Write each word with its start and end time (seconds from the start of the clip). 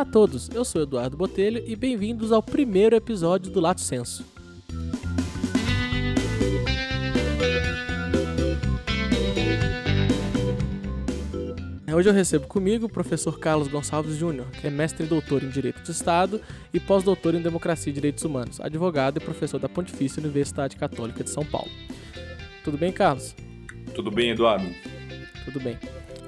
Olá 0.00 0.08
a 0.08 0.12
todos, 0.12 0.48
eu 0.54 0.64
sou 0.64 0.80
Eduardo 0.80 1.14
Botelho 1.14 1.62
e 1.66 1.76
bem-vindos 1.76 2.32
ao 2.32 2.42
primeiro 2.42 2.96
episódio 2.96 3.52
do 3.52 3.60
Lato 3.60 3.82
Senso. 3.82 4.24
Hoje 11.92 12.08
eu 12.08 12.14
recebo 12.14 12.46
comigo 12.46 12.86
o 12.86 12.88
professor 12.88 13.38
Carlos 13.38 13.68
Gonçalves 13.68 14.16
Júnior, 14.16 14.46
que 14.52 14.66
é 14.66 14.70
mestre 14.70 15.04
e 15.04 15.06
doutor 15.06 15.42
em 15.42 15.50
Direito 15.50 15.82
de 15.82 15.90
Estado 15.90 16.40
e 16.72 16.80
pós-doutor 16.80 17.34
em 17.34 17.42
Democracia 17.42 17.90
e 17.90 17.94
Direitos 17.94 18.24
Humanos, 18.24 18.58
advogado 18.58 19.18
e 19.18 19.20
professor 19.20 19.58
da 19.60 19.68
Pontifícia 19.68 20.22
Universidade 20.22 20.76
Católica 20.76 21.22
de 21.22 21.28
São 21.28 21.44
Paulo. 21.44 21.70
Tudo 22.64 22.78
bem, 22.78 22.90
Carlos? 22.90 23.36
Tudo 23.94 24.10
bem, 24.10 24.30
Eduardo? 24.30 24.66
Tudo 25.44 25.60
bem. 25.60 25.78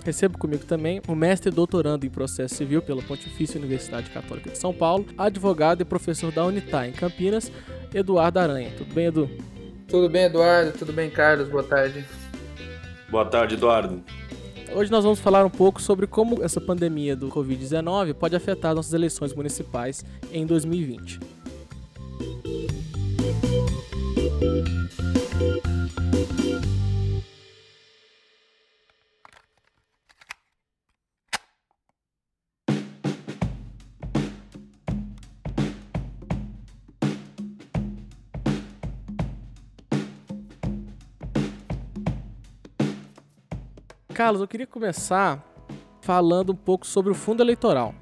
Recebo 0.04 0.36
comigo 0.36 0.64
também 0.64 1.00
o 1.06 1.14
mestre 1.14 1.50
e 1.50 1.54
doutorando 1.54 2.04
em 2.04 2.10
processo 2.10 2.54
civil 2.56 2.82
pela 2.82 3.02
Pontifícia 3.02 3.58
Universidade 3.58 4.10
Católica 4.10 4.50
de 4.50 4.58
São 4.58 4.74
Paulo, 4.74 5.06
advogado 5.16 5.80
e 5.80 5.84
professor 5.84 6.32
da 6.32 6.44
Unitar 6.44 6.88
em 6.88 6.92
Campinas, 6.92 7.52
Eduardo 7.94 8.38
Aranha. 8.38 8.72
Tudo 8.76 8.92
bem, 8.92 9.06
Edu? 9.06 9.30
Tudo 9.86 10.08
bem, 10.08 10.24
Eduardo? 10.24 10.72
Tudo 10.76 10.92
bem, 10.92 11.08
Carlos? 11.08 11.48
Boa 11.48 11.62
tarde. 11.62 12.04
Boa 13.08 13.24
tarde, 13.26 13.54
Eduardo. 13.54 14.02
Hoje 14.74 14.90
nós 14.90 15.04
vamos 15.04 15.20
falar 15.20 15.44
um 15.44 15.50
pouco 15.50 15.82
sobre 15.82 16.06
como 16.06 16.42
essa 16.42 16.60
pandemia 16.60 17.14
do 17.14 17.28
Covid-19 17.28 18.14
pode 18.14 18.34
afetar 18.34 18.74
nossas 18.74 18.94
eleições 18.94 19.34
municipais 19.34 20.02
em 20.32 20.46
2020. 20.46 21.20
Carlos, 44.12 44.42
eu 44.42 44.48
queria 44.48 44.66
começar 44.66 45.42
falando 46.02 46.52
um 46.52 46.56
pouco 46.56 46.86
sobre 46.86 47.10
o 47.10 47.14
fundo 47.14 47.42
eleitoral. 47.42 47.94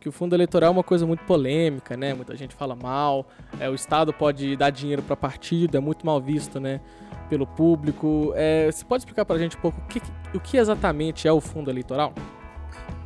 Que 0.00 0.08
o 0.08 0.12
fundo 0.12 0.34
eleitoral 0.34 0.68
é 0.68 0.70
uma 0.72 0.82
coisa 0.82 1.06
muito 1.06 1.24
polêmica, 1.24 1.96
né? 1.96 2.12
Muita 2.12 2.36
gente 2.36 2.54
fala 2.54 2.74
mal. 2.74 3.26
É, 3.60 3.70
o 3.70 3.74
Estado 3.74 4.12
pode 4.12 4.56
dar 4.56 4.70
dinheiro 4.70 5.00
para 5.00 5.14
partido, 5.14 5.76
é 5.76 5.80
muito 5.80 6.04
mal 6.04 6.20
visto, 6.20 6.58
né? 6.58 6.80
Pelo 7.30 7.46
público. 7.46 8.32
É, 8.34 8.70
você 8.70 8.84
pode 8.84 9.02
explicar 9.02 9.24
para 9.24 9.36
a 9.36 9.38
gente 9.38 9.56
um 9.56 9.60
pouco 9.60 9.80
o 9.80 9.86
que, 9.86 10.02
o 10.34 10.40
que 10.40 10.56
exatamente 10.56 11.28
é 11.28 11.32
o 11.32 11.40
fundo 11.40 11.70
eleitoral? 11.70 12.12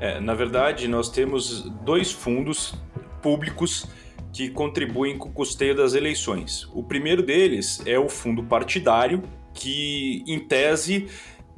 É, 0.00 0.19
na 0.19 0.34
verdade, 0.34 0.89
nós 0.89 1.11
temos 1.11 1.62
dois 1.83 2.11
fundos 2.11 2.74
públicos 3.22 3.86
que 4.33 4.48
contribuem 4.48 5.19
com 5.19 5.28
o 5.28 5.33
custeio 5.33 5.77
das 5.77 5.94
eleições. 5.94 6.66
O 6.72 6.83
primeiro 6.83 7.22
deles 7.22 7.83
é 7.86 7.98
o 7.98 8.08
fundo 8.08 8.42
partidário, 8.42 9.22
que, 9.52 10.22
em 10.27 10.39
tese, 10.39 11.08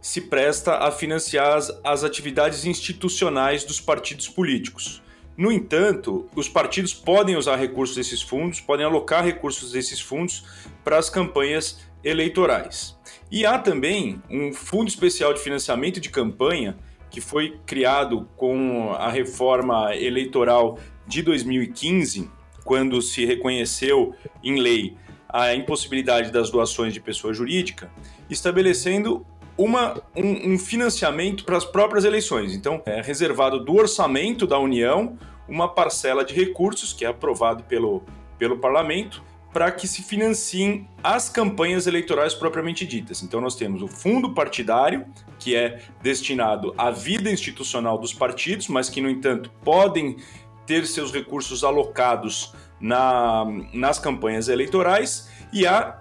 se 0.00 0.20
presta 0.20 0.76
a 0.76 0.90
financiar 0.90 1.56
as, 1.56 1.70
as 1.84 2.04
atividades 2.04 2.64
institucionais 2.64 3.64
dos 3.64 3.80
partidos 3.80 4.28
políticos. 4.28 5.02
No 5.36 5.50
entanto, 5.50 6.28
os 6.34 6.48
partidos 6.48 6.92
podem 6.92 7.36
usar 7.36 7.56
recursos 7.56 7.96
desses 7.96 8.20
fundos, 8.20 8.60
podem 8.60 8.84
alocar 8.84 9.24
recursos 9.24 9.72
desses 9.72 10.00
fundos 10.00 10.44
para 10.84 10.98
as 10.98 11.08
campanhas 11.08 11.80
eleitorais. 12.04 12.98
E 13.30 13.46
há 13.46 13.58
também 13.58 14.22
um 14.28 14.52
fundo 14.52 14.88
especial 14.88 15.32
de 15.32 15.40
financiamento 15.40 16.00
de 16.00 16.10
campanha 16.10 16.76
que 17.10 17.20
foi 17.20 17.58
criado 17.66 18.28
com 18.36 18.92
a 18.92 19.10
reforma 19.10 19.94
eleitoral 19.96 20.78
de 21.06 21.22
2015, 21.22 22.30
quando 22.64 23.00
se 23.02 23.24
reconheceu 23.24 24.14
em 24.42 24.60
lei 24.60 24.96
a 25.28 25.54
impossibilidade 25.54 26.30
das 26.30 26.50
doações 26.50 26.92
de 26.92 27.00
pessoa 27.00 27.32
jurídica, 27.32 27.90
estabelecendo 28.28 29.24
uma, 29.62 30.00
um, 30.16 30.54
um 30.54 30.58
financiamento 30.58 31.44
para 31.44 31.56
as 31.56 31.66
próprias 31.66 32.06
eleições. 32.06 32.54
Então, 32.54 32.82
é 32.86 33.02
reservado 33.02 33.62
do 33.62 33.76
orçamento 33.76 34.46
da 34.46 34.58
União 34.58 35.18
uma 35.46 35.68
parcela 35.68 36.24
de 36.24 36.32
recursos 36.32 36.94
que 36.94 37.04
é 37.04 37.08
aprovado 37.08 37.64
pelo, 37.64 38.02
pelo 38.38 38.56
parlamento 38.56 39.22
para 39.52 39.70
que 39.70 39.86
se 39.86 40.02
financiem 40.02 40.88
as 41.02 41.28
campanhas 41.28 41.86
eleitorais 41.86 42.32
propriamente 42.32 42.86
ditas. 42.86 43.22
Então 43.22 43.40
nós 43.40 43.56
temos 43.56 43.82
o 43.82 43.88
fundo 43.88 44.32
partidário, 44.32 45.04
que 45.40 45.56
é 45.56 45.80
destinado 46.00 46.72
à 46.78 46.90
vida 46.90 47.30
institucional 47.30 47.98
dos 47.98 48.14
partidos, 48.14 48.68
mas 48.68 48.88
que, 48.88 49.00
no 49.00 49.10
entanto, 49.10 49.50
podem 49.64 50.16
ter 50.64 50.86
seus 50.86 51.12
recursos 51.12 51.64
alocados 51.64 52.54
na, 52.80 53.44
nas 53.74 53.98
campanhas 53.98 54.48
eleitorais, 54.48 55.28
e 55.52 55.66
há 55.66 56.00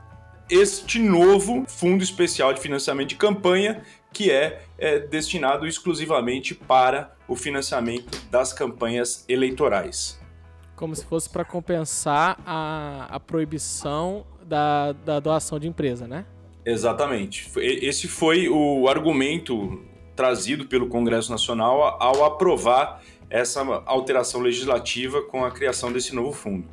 este 0.49 0.99
novo 0.99 1.63
Fundo 1.67 2.03
Especial 2.03 2.53
de 2.53 2.59
Financiamento 2.59 3.09
de 3.09 3.15
Campanha, 3.15 3.83
que 4.11 4.31
é, 4.31 4.63
é 4.77 4.99
destinado 4.99 5.67
exclusivamente 5.67 6.55
para 6.55 7.15
o 7.27 7.35
financiamento 7.35 8.19
das 8.31 8.51
campanhas 8.51 9.23
eleitorais. 9.27 10.19
Como 10.75 10.95
se 10.95 11.05
fosse 11.05 11.29
para 11.29 11.45
compensar 11.45 12.39
a, 12.45 13.07
a 13.09 13.19
proibição 13.19 14.25
da, 14.43 14.93
da 14.93 15.19
doação 15.19 15.59
de 15.59 15.67
empresa, 15.67 16.07
né? 16.07 16.25
Exatamente. 16.65 17.51
Esse 17.57 18.07
foi 18.07 18.49
o 18.49 18.87
argumento 18.87 19.83
trazido 20.15 20.65
pelo 20.65 20.87
Congresso 20.87 21.31
Nacional 21.31 21.97
ao 22.01 22.25
aprovar 22.25 23.01
essa 23.29 23.61
alteração 23.85 24.41
legislativa 24.41 25.21
com 25.21 25.45
a 25.45 25.51
criação 25.51 25.91
desse 25.91 26.15
novo 26.15 26.33
fundo. 26.33 26.67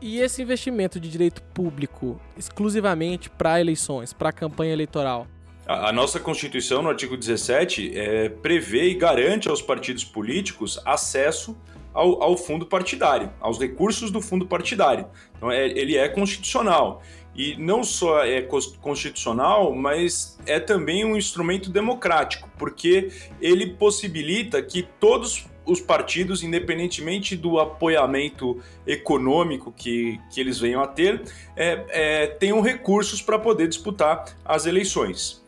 E 0.00 0.18
esse 0.18 0.40
investimento 0.40 0.98
de 0.98 1.10
direito 1.10 1.42
público 1.42 2.18
exclusivamente 2.36 3.28
para 3.28 3.60
eleições, 3.60 4.14
para 4.14 4.32
campanha 4.32 4.72
eleitoral? 4.72 5.26
A, 5.66 5.90
a, 5.90 5.92
nossa 5.92 6.18
Constituição, 6.18 6.80
no 6.80 6.88
artigo 6.88 7.16
17, 7.16 7.92
é, 7.96 8.28
prevê 8.30 8.88
e 8.88 8.94
garante 8.94 9.48
aos 9.48 9.60
partidos 9.60 10.02
políticos 10.02 10.80
acesso 10.86 11.54
ao, 11.92 12.22
ao, 12.22 12.36
fundo 12.36 12.64
partidário, 12.64 13.30
aos 13.40 13.58
recursos 13.58 14.10
do 14.10 14.22
fundo 14.22 14.46
partidário. 14.46 15.06
Então, 15.36 15.50
é, 15.50 15.66
ele 15.66 15.96
é 15.96 16.08
constitucional. 16.08 17.02
E 17.34 17.56
não 17.56 17.84
só 17.84 18.24
é 18.24 18.42
constitucional, 18.80 19.74
mas 19.74 20.38
é 20.46 20.58
também 20.58 21.04
um 21.04 21.16
instrumento 21.16 21.70
democrático, 21.70 22.50
porque 22.58 23.10
ele 23.40 23.74
possibilita 23.74 24.60
que 24.62 24.82
todos 24.98 25.46
os 25.70 25.80
partidos, 25.80 26.42
independentemente 26.42 27.36
do 27.36 27.60
apoiamento 27.60 28.60
econômico 28.86 29.72
que, 29.72 30.18
que 30.30 30.40
eles 30.40 30.58
venham 30.58 30.82
a 30.82 30.86
ter, 30.86 31.22
é, 31.56 31.84
é, 31.88 32.26
tenham 32.26 32.60
recursos 32.60 33.22
para 33.22 33.38
poder 33.38 33.68
disputar 33.68 34.24
as 34.44 34.66
eleições. 34.66 35.44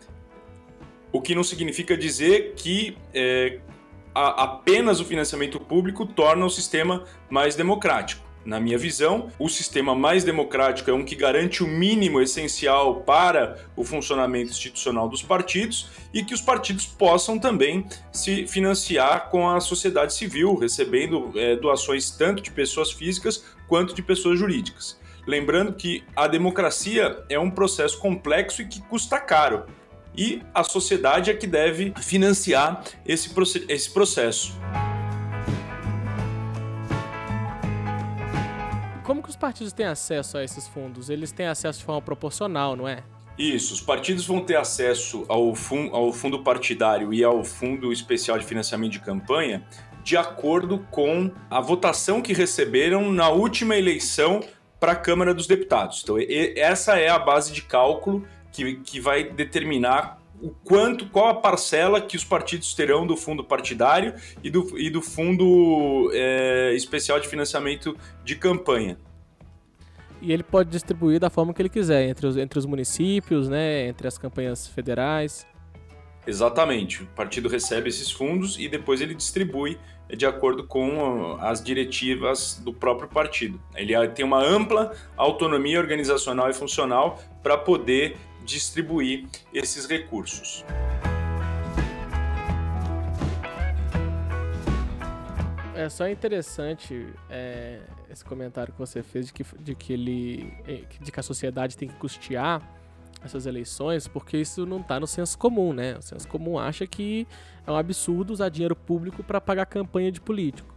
O 1.10 1.20
que 1.20 1.34
não 1.34 1.42
significa 1.42 1.96
dizer 1.96 2.54
que 2.56 2.96
é, 3.12 3.58
a, 4.14 4.44
apenas 4.44 5.00
o 5.00 5.04
financiamento 5.04 5.58
público 5.58 6.06
torna 6.06 6.46
o 6.46 6.50
sistema 6.50 7.04
mais 7.28 7.56
democrático. 7.56 8.31
Na 8.44 8.58
minha 8.58 8.76
visão, 8.76 9.30
o 9.38 9.48
sistema 9.48 9.94
mais 9.94 10.25
democrático 10.25 10.91
é 10.91 10.92
um 10.92 11.04
que 11.04 11.14
garante 11.14 11.62
o 11.62 11.66
mínimo 11.69 12.20
essencial 12.20 13.03
para 13.03 13.56
o 13.76 13.84
funcionamento 13.84 14.50
institucional 14.50 15.08
dos 15.08 15.22
partidos 15.22 15.91
e 16.12 16.25
que 16.25 16.34
os 16.34 16.41
partidos 16.41 16.84
possam 16.84 17.38
também 17.38 17.86
se 18.10 18.47
financiar 18.48 19.31
com 19.31 19.48
a 19.48 19.60
sociedade 19.60 20.12
civil, 20.12 20.56
recebendo 20.56 21.32
é, 21.36 21.54
doações 21.54 22.10
tanto 22.10 22.42
de 22.42 22.50
pessoas 22.50 22.91
físicas 22.91 23.44
quanto 23.69 23.94
de 23.94 24.02
pessoas 24.02 24.38
jurídicas. 24.38 25.00
Lembrando 25.25 25.72
que 25.72 26.02
a 26.16 26.26
democracia 26.26 27.22
é 27.28 27.38
um 27.38 27.50
processo 27.50 27.99
complexo 28.00 28.61
e 28.61 28.66
que 28.66 28.82
custa 28.82 29.20
caro. 29.20 29.66
E 30.16 30.43
a 30.52 30.64
sociedade 30.64 31.31
é 31.31 31.34
que 31.34 31.46
deve 31.46 31.94
financiar 31.96 32.82
esse, 33.06 33.31
esse 33.69 33.90
processo. 33.90 34.52
Como 39.12 39.23
que 39.23 39.29
os 39.29 39.37
partidos 39.37 39.75
têm 39.75 39.85
acesso 39.85 40.38
a 40.38 40.43
esses 40.43 40.67
fundos? 40.67 41.11
Eles 41.11 41.31
têm 41.32 41.47
acesso 41.47 41.81
de 41.81 41.85
forma 41.85 42.00
proporcional, 42.00 42.75
não 42.75 42.88
é? 42.88 43.05
Isso, 43.37 43.75
os 43.75 43.81
partidos 43.82 44.25
vão 44.25 44.41
ter 44.41 44.56
acesso 44.56 45.26
ao, 45.29 45.55
fun 45.55 45.91
ao 45.93 46.11
fundo 46.14 46.43
partidário 46.43 47.12
e 47.12 47.23
ao 47.23 47.44
fundo 47.44 47.93
especial 47.93 48.38
de 48.38 48.47
financiamento 48.47 48.93
de 48.93 49.00
campanha 49.00 49.67
de 50.03 50.17
acordo 50.17 50.79
com 50.91 51.31
a 51.50 51.61
votação 51.61 52.23
que 52.23 52.32
receberam 52.32 53.12
na 53.12 53.29
última 53.29 53.76
eleição 53.76 54.41
para 54.81 54.93
a 54.93 54.97
Câmara 54.97 55.35
dos 55.35 55.47
Deputados. 55.47 56.00
Então, 56.03 56.17
essa 56.56 56.99
é 56.99 57.11
a 57.11 57.19
base 57.19 57.53
de 57.53 57.61
cálculo 57.61 58.26
que, 58.50 58.76
que 58.76 58.99
vai 58.99 59.25
determinar 59.25 60.21
o 60.42 60.50
quanto, 60.50 61.06
qual 61.06 61.28
a 61.28 61.34
parcela 61.34 62.00
que 62.00 62.16
os 62.16 62.24
partidos 62.24 62.74
terão 62.74 63.06
do 63.06 63.16
fundo 63.16 63.44
partidário 63.44 64.14
e 64.42 64.50
do, 64.50 64.76
e 64.76 64.90
do 64.90 65.00
fundo 65.00 66.10
é, 66.12 66.74
especial 66.74 67.20
de 67.20 67.28
financiamento 67.28 67.96
de 68.24 68.34
campanha. 68.34 68.98
E 70.20 70.32
ele 70.32 70.42
pode 70.42 70.68
distribuir 70.68 71.20
da 71.20 71.30
forma 71.30 71.54
que 71.54 71.62
ele 71.62 71.68
quiser, 71.68 72.08
entre 72.08 72.26
os, 72.26 72.36
entre 72.36 72.58
os 72.58 72.66
municípios, 72.66 73.48
né, 73.48 73.86
entre 73.86 74.08
as 74.08 74.18
campanhas 74.18 74.66
federais. 74.66 75.46
Exatamente. 76.26 77.04
O 77.04 77.06
partido 77.06 77.48
recebe 77.48 77.88
esses 77.88 78.10
fundos 78.10 78.58
e 78.58 78.68
depois 78.68 79.00
ele 79.00 79.14
distribui 79.14 79.78
de 80.08 80.26
acordo 80.26 80.64
com 80.64 81.36
as 81.40 81.62
diretivas 81.62 82.60
do 82.62 82.72
próprio 82.72 83.08
partido. 83.08 83.60
Ele 83.74 83.96
tem 84.08 84.24
uma 84.24 84.42
ampla 84.42 84.92
autonomia 85.16 85.80
organizacional 85.80 86.50
e 86.50 86.52
funcional 86.52 87.20
para 87.42 87.56
poder 87.56 88.16
distribuir 88.44 89.26
esses 89.52 89.86
recursos. 89.86 90.64
É 95.74 95.88
só 95.88 96.08
interessante 96.08 97.06
é, 97.28 97.80
esse 98.10 98.24
comentário 98.24 98.72
que 98.72 98.78
você 98.78 99.02
fez 99.02 99.26
de 99.26 99.32
que, 99.32 99.44
de 99.58 99.74
que 99.74 99.92
ele 99.92 100.52
é, 100.66 100.82
de 101.00 101.10
que 101.10 101.18
a 101.18 101.22
sociedade 101.22 101.76
tem 101.76 101.88
que 101.88 101.94
custear 101.96 102.62
essas 103.24 103.46
eleições, 103.46 104.06
porque 104.06 104.36
isso 104.36 104.66
não 104.66 104.80
está 104.80 104.98
no 104.98 105.06
senso 105.06 105.38
comum, 105.38 105.72
né? 105.72 105.96
O 105.96 106.02
senso 106.02 106.26
comum 106.28 106.58
acha 106.58 106.86
que 106.86 107.26
é 107.66 107.70
um 107.70 107.76
absurdo 107.76 108.32
usar 108.32 108.48
dinheiro 108.48 108.76
público 108.76 109.22
para 109.22 109.40
pagar 109.40 109.66
campanha 109.66 110.10
de 110.10 110.20
político. 110.20 110.71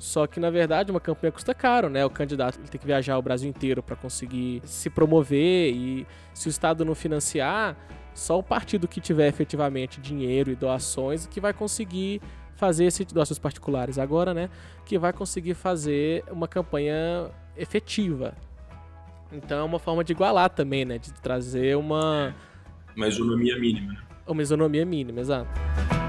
Só 0.00 0.26
que, 0.26 0.40
na 0.40 0.48
verdade, 0.48 0.90
uma 0.90 0.98
campanha 0.98 1.30
custa 1.30 1.52
caro, 1.52 1.90
né? 1.90 2.06
O 2.06 2.08
candidato 2.08 2.58
tem 2.58 2.80
que 2.80 2.86
viajar 2.86 3.18
o 3.18 3.22
Brasil 3.22 3.50
inteiro 3.50 3.82
para 3.82 3.94
conseguir 3.94 4.62
se 4.64 4.88
promover 4.88 5.74
e 5.74 6.06
se 6.32 6.48
o 6.48 6.50
Estado 6.50 6.86
não 6.86 6.94
financiar, 6.94 7.76
só 8.14 8.38
o 8.38 8.42
partido 8.42 8.88
que 8.88 8.98
tiver 8.98 9.28
efetivamente 9.28 10.00
dinheiro 10.00 10.50
e 10.50 10.56
doações 10.56 11.26
que 11.26 11.38
vai 11.38 11.52
conseguir 11.52 12.22
fazer 12.54 12.86
esse 12.86 13.04
doações 13.04 13.38
particulares 13.38 13.98
agora, 13.98 14.32
né? 14.32 14.48
Que 14.86 14.98
vai 14.98 15.12
conseguir 15.12 15.52
fazer 15.52 16.24
uma 16.30 16.48
campanha 16.48 17.30
efetiva. 17.54 18.34
Então 19.30 19.58
é 19.58 19.62
uma 19.62 19.78
forma 19.78 20.02
de 20.02 20.14
igualar 20.14 20.48
também, 20.48 20.86
né? 20.86 20.96
De 20.96 21.12
trazer 21.12 21.76
uma 21.76 22.34
uma 22.96 23.06
isonomia 23.06 23.58
mínima. 23.58 23.92
Né? 23.92 23.98
Uma 24.26 24.40
isonomia 24.40 24.86
mínima, 24.86 25.20
exato. 25.20 25.99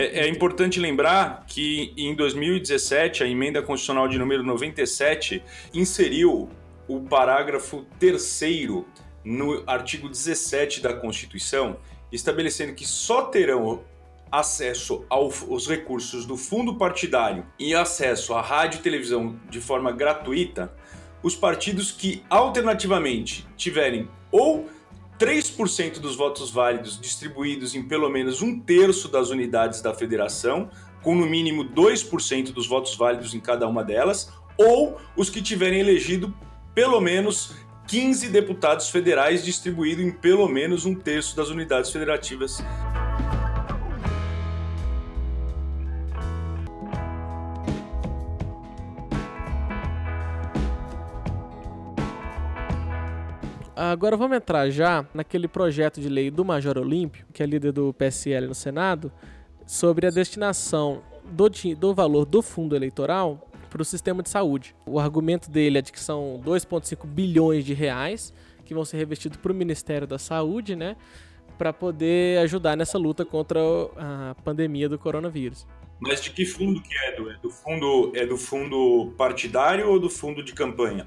É, 0.00 0.20
é, 0.20 0.28
importante 0.28 0.80
lembrar 0.80 1.44
que 1.46 1.92
em 1.94 2.14
2017 2.14 3.22
a 3.22 3.28
emenda 3.28 3.60
constitucional 3.60 4.08
de 4.08 4.18
número 4.18 4.42
97 4.42 5.42
inseriu 5.74 6.48
o 6.88 7.02
parágrafo 7.02 7.84
3 7.98 8.40
no 9.22 9.62
artigo 9.66 10.08
17 10.08 10.80
da 10.80 10.94
Constituição, 10.94 11.76
estabelecendo 12.10 12.72
que 12.72 12.86
só 12.86 13.24
terão 13.26 13.84
acesso 14.32 15.04
aos 15.10 15.68
recursos 15.68 16.24
do 16.24 16.34
fundo 16.34 16.76
partidário 16.76 17.44
e 17.58 17.74
acesso 17.74 18.32
à 18.32 18.40
rádio 18.40 18.78
e 18.78 18.82
televisão 18.82 19.38
de 19.50 19.60
forma 19.60 19.92
gratuita 19.92 20.72
os 21.22 21.36
partidos 21.36 21.92
que 21.92 22.22
alternativamente 22.30 23.46
tiverem 23.54 24.08
ou 24.32 24.66
3% 25.20 25.98
dos 25.98 26.16
votos 26.16 26.50
válidos 26.50 26.98
distribuídos 26.98 27.74
em 27.74 27.82
pelo 27.82 28.08
menos 28.08 28.40
um 28.40 28.58
terço 28.58 29.06
das 29.06 29.28
unidades 29.28 29.82
da 29.82 29.92
federação, 29.92 30.70
com 31.02 31.14
no 31.14 31.26
mínimo 31.26 31.62
2% 31.62 32.52
dos 32.52 32.66
votos 32.66 32.96
válidos 32.96 33.34
em 33.34 33.40
cada 33.40 33.68
uma 33.68 33.84
delas, 33.84 34.32
ou 34.56 34.98
os 35.14 35.28
que 35.28 35.42
tiverem 35.42 35.78
elegido 35.78 36.34
pelo 36.74 36.98
menos 37.02 37.52
15 37.86 38.30
deputados 38.30 38.88
federais 38.88 39.44
distribuídos 39.44 40.02
em 40.02 40.10
pelo 40.10 40.48
menos 40.48 40.86
um 40.86 40.94
terço 40.94 41.36
das 41.36 41.50
unidades 41.50 41.90
federativas. 41.90 42.62
Agora 53.82 54.14
vamos 54.14 54.36
entrar 54.36 54.68
já 54.68 55.06
naquele 55.14 55.48
projeto 55.48 56.02
de 56.02 56.08
lei 56.10 56.30
do 56.30 56.44
Major 56.44 56.76
Olímpio, 56.76 57.24
que 57.32 57.42
é 57.42 57.46
líder 57.46 57.72
do 57.72 57.94
PSL 57.94 58.46
no 58.46 58.54
Senado, 58.54 59.10
sobre 59.64 60.06
a 60.06 60.10
destinação 60.10 61.00
do, 61.24 61.48
do 61.78 61.94
valor 61.94 62.26
do 62.26 62.42
fundo 62.42 62.76
eleitoral 62.76 63.50
para 63.70 63.80
o 63.80 63.84
sistema 63.84 64.22
de 64.22 64.28
saúde. 64.28 64.76
O 64.84 65.00
argumento 65.00 65.50
dele 65.50 65.78
é 65.78 65.80
de 65.80 65.92
que 65.92 65.98
são 65.98 66.38
2,5 66.44 67.06
bilhões 67.06 67.64
de 67.64 67.72
reais 67.72 68.34
que 68.66 68.74
vão 68.74 68.84
ser 68.84 68.98
revestidos 68.98 69.38
para 69.38 69.50
o 69.50 69.54
Ministério 69.54 70.06
da 70.06 70.18
Saúde, 70.18 70.76
né? 70.76 70.94
Para 71.56 71.72
poder 71.72 72.38
ajudar 72.40 72.76
nessa 72.76 72.98
luta 72.98 73.24
contra 73.24 73.60
a 73.96 74.36
pandemia 74.44 74.90
do 74.90 74.98
coronavírus. 74.98 75.66
Mas 75.98 76.20
de 76.20 76.28
que 76.32 76.44
fundo 76.44 76.82
que 76.82 76.94
é, 76.94 77.14
É 77.14 77.38
do 77.42 77.48
fundo, 77.48 78.12
é 78.14 78.26
do 78.26 78.36
fundo 78.36 79.14
partidário 79.16 79.88
ou 79.88 79.98
do 79.98 80.10
fundo 80.10 80.42
de 80.42 80.52
campanha? 80.52 81.06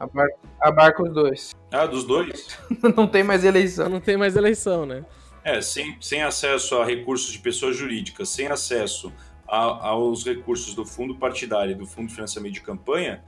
Abarca, 0.00 0.38
abarca 0.58 1.02
os 1.02 1.12
dois. 1.12 1.54
Ah, 1.70 1.84
dos 1.84 2.04
dois? 2.04 2.58
não 2.96 3.06
tem 3.06 3.22
mais 3.22 3.44
eleição. 3.44 3.88
Não 3.90 4.00
tem 4.00 4.16
mais 4.16 4.34
eleição, 4.34 4.86
né? 4.86 5.04
É, 5.44 5.60
sem, 5.60 5.96
sem 6.00 6.22
acesso 6.22 6.78
a 6.78 6.84
recursos 6.84 7.30
de 7.30 7.38
pessoas 7.38 7.76
jurídicas, 7.76 8.30
sem 8.30 8.46
acesso 8.46 9.12
a, 9.46 9.88
aos 9.88 10.24
recursos 10.24 10.74
do 10.74 10.86
fundo 10.86 11.14
partidário 11.16 11.72
e 11.72 11.74
do 11.74 11.86
fundo 11.86 12.08
de 12.08 12.14
financiamento 12.14 12.54
de 12.54 12.62
campanha, 12.62 13.22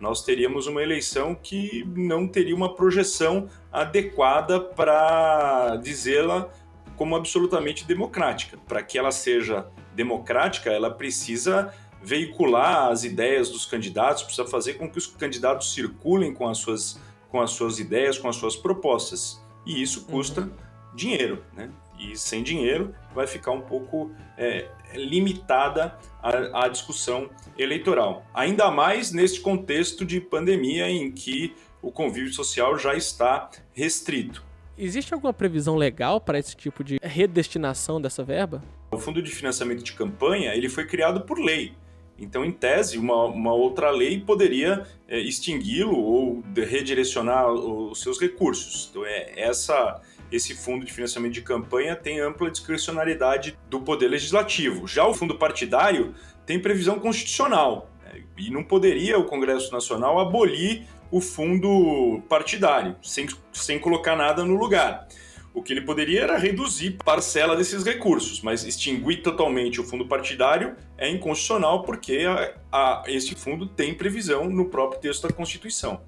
nós 0.00 0.22
teríamos 0.22 0.66
uma 0.66 0.82
eleição 0.82 1.34
que 1.34 1.84
não 1.94 2.26
teria 2.26 2.54
uma 2.54 2.74
projeção 2.74 3.48
adequada 3.70 4.60
para 4.60 5.76
dizê-la 5.76 6.50
como 6.96 7.16
absolutamente 7.16 7.86
democrática. 7.86 8.58
Para 8.66 8.82
que 8.82 8.98
ela 8.98 9.10
seja 9.10 9.66
democrática, 9.94 10.70
ela 10.70 10.90
precisa 10.90 11.72
veicular 12.04 12.90
as 12.90 13.02
ideias 13.02 13.48
dos 13.48 13.64
candidatos, 13.64 14.22
precisa 14.22 14.46
fazer 14.46 14.74
com 14.74 14.90
que 14.90 14.98
os 14.98 15.06
candidatos 15.06 15.72
circulem 15.72 16.34
com 16.34 16.46
as 16.48 16.58
suas, 16.58 17.00
com 17.30 17.40
as 17.40 17.50
suas 17.52 17.78
ideias, 17.78 18.18
com 18.18 18.28
as 18.28 18.36
suas 18.36 18.54
propostas. 18.54 19.42
E 19.64 19.82
isso 19.82 20.00
uhum. 20.00 20.06
custa 20.06 20.40
uhum. 20.42 20.50
dinheiro, 20.94 21.42
né? 21.54 21.70
E 21.98 22.16
sem 22.16 22.42
dinheiro 22.42 22.94
vai 23.14 23.26
ficar 23.26 23.52
um 23.52 23.60
pouco 23.60 24.10
é, 24.36 24.68
limitada 24.94 25.96
a, 26.22 26.64
a 26.64 26.68
discussão 26.68 27.30
eleitoral. 27.56 28.26
Ainda 28.34 28.70
mais 28.70 29.12
neste 29.12 29.40
contexto 29.40 30.04
de 30.04 30.20
pandemia 30.20 30.88
em 30.90 31.10
que 31.10 31.54
o 31.80 31.92
convívio 31.92 32.32
social 32.32 32.76
já 32.78 32.94
está 32.94 33.48
restrito. 33.72 34.44
Existe 34.76 35.14
alguma 35.14 35.32
previsão 35.32 35.76
legal 35.76 36.20
para 36.20 36.38
esse 36.38 36.56
tipo 36.56 36.82
de 36.82 36.98
redestinação 37.00 38.00
dessa 38.00 38.24
verba? 38.24 38.62
O 38.90 38.98
Fundo 38.98 39.22
de 39.22 39.30
Financiamento 39.30 39.84
de 39.84 39.92
Campanha 39.92 40.52
ele 40.54 40.68
foi 40.68 40.84
criado 40.84 41.20
por 41.20 41.38
lei. 41.38 41.74
Então, 42.18 42.44
em 42.44 42.52
tese, 42.52 42.96
uma, 42.96 43.24
uma 43.24 43.52
outra 43.52 43.90
lei 43.90 44.20
poderia 44.20 44.86
é, 45.08 45.18
extingui-lo 45.18 45.96
ou 45.96 46.44
redirecionar 46.56 47.52
os 47.52 48.00
seus 48.00 48.20
recursos. 48.20 48.88
Então, 48.90 49.04
é, 49.04 49.32
essa, 49.36 50.00
esse 50.30 50.54
fundo 50.54 50.84
de 50.84 50.92
financiamento 50.92 51.32
de 51.32 51.42
campanha 51.42 51.96
tem 51.96 52.20
ampla 52.20 52.50
discricionariedade 52.50 53.58
do 53.68 53.80
poder 53.80 54.08
legislativo. 54.08 54.86
Já 54.86 55.06
o 55.06 55.14
fundo 55.14 55.36
partidário 55.36 56.14
tem 56.46 56.58
previsão 56.60 57.00
constitucional 57.00 57.90
né? 58.04 58.22
e 58.38 58.50
não 58.50 58.62
poderia 58.62 59.18
o 59.18 59.24
Congresso 59.24 59.72
Nacional 59.72 60.20
abolir 60.20 60.86
o 61.10 61.20
fundo 61.20 62.22
partidário 62.28 62.96
sem, 63.02 63.26
sem 63.52 63.78
colocar 63.78 64.16
nada 64.16 64.44
no 64.44 64.54
lugar. 64.56 65.08
O 65.54 65.62
que 65.62 65.72
ele 65.72 65.82
poderia 65.82 66.22
era 66.22 66.36
reduzir 66.36 66.98
parcela 67.04 67.54
desses 67.54 67.84
recursos, 67.84 68.42
mas 68.42 68.64
extinguir 68.64 69.22
totalmente 69.22 69.80
o 69.80 69.84
fundo 69.84 70.04
partidário 70.04 70.74
é 70.98 71.08
inconstitucional 71.08 71.84
porque 71.84 72.26
a, 72.26 72.54
a, 72.72 73.04
esse 73.06 73.36
fundo 73.36 73.64
tem 73.64 73.94
previsão 73.94 74.50
no 74.50 74.64
próprio 74.64 75.00
texto 75.00 75.28
da 75.28 75.32
Constituição. 75.32 76.00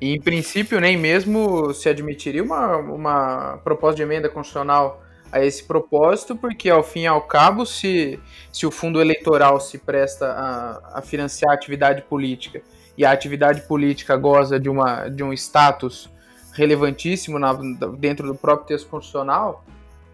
E, 0.00 0.12
em 0.12 0.20
princípio, 0.20 0.80
nem 0.80 0.96
mesmo 0.96 1.72
se 1.72 1.88
admitiria 1.88 2.42
uma, 2.42 2.76
uma 2.78 3.58
proposta 3.58 3.94
de 3.94 4.02
emenda 4.02 4.28
constitucional 4.28 5.00
a 5.30 5.44
esse 5.44 5.62
propósito, 5.62 6.34
porque 6.34 6.68
ao 6.68 6.82
fim 6.82 7.02
e 7.02 7.06
ao 7.06 7.22
cabo, 7.22 7.64
se, 7.64 8.18
se 8.52 8.66
o 8.66 8.70
fundo 8.72 9.00
eleitoral 9.00 9.60
se 9.60 9.78
presta 9.78 10.26
a, 10.26 10.98
a 10.98 11.02
financiar 11.02 11.52
a 11.52 11.54
atividade 11.54 12.02
política 12.02 12.62
e 12.98 13.04
a 13.04 13.12
atividade 13.12 13.62
política 13.62 14.16
goza 14.16 14.58
de, 14.58 14.68
uma, 14.68 15.08
de 15.08 15.22
um 15.22 15.32
status 15.32 16.10
relevantíssimo 16.52 17.38
na, 17.38 17.52
dentro 17.98 18.26
do 18.26 18.34
próprio 18.34 18.68
texto 18.68 18.88
constitucional, 18.88 19.64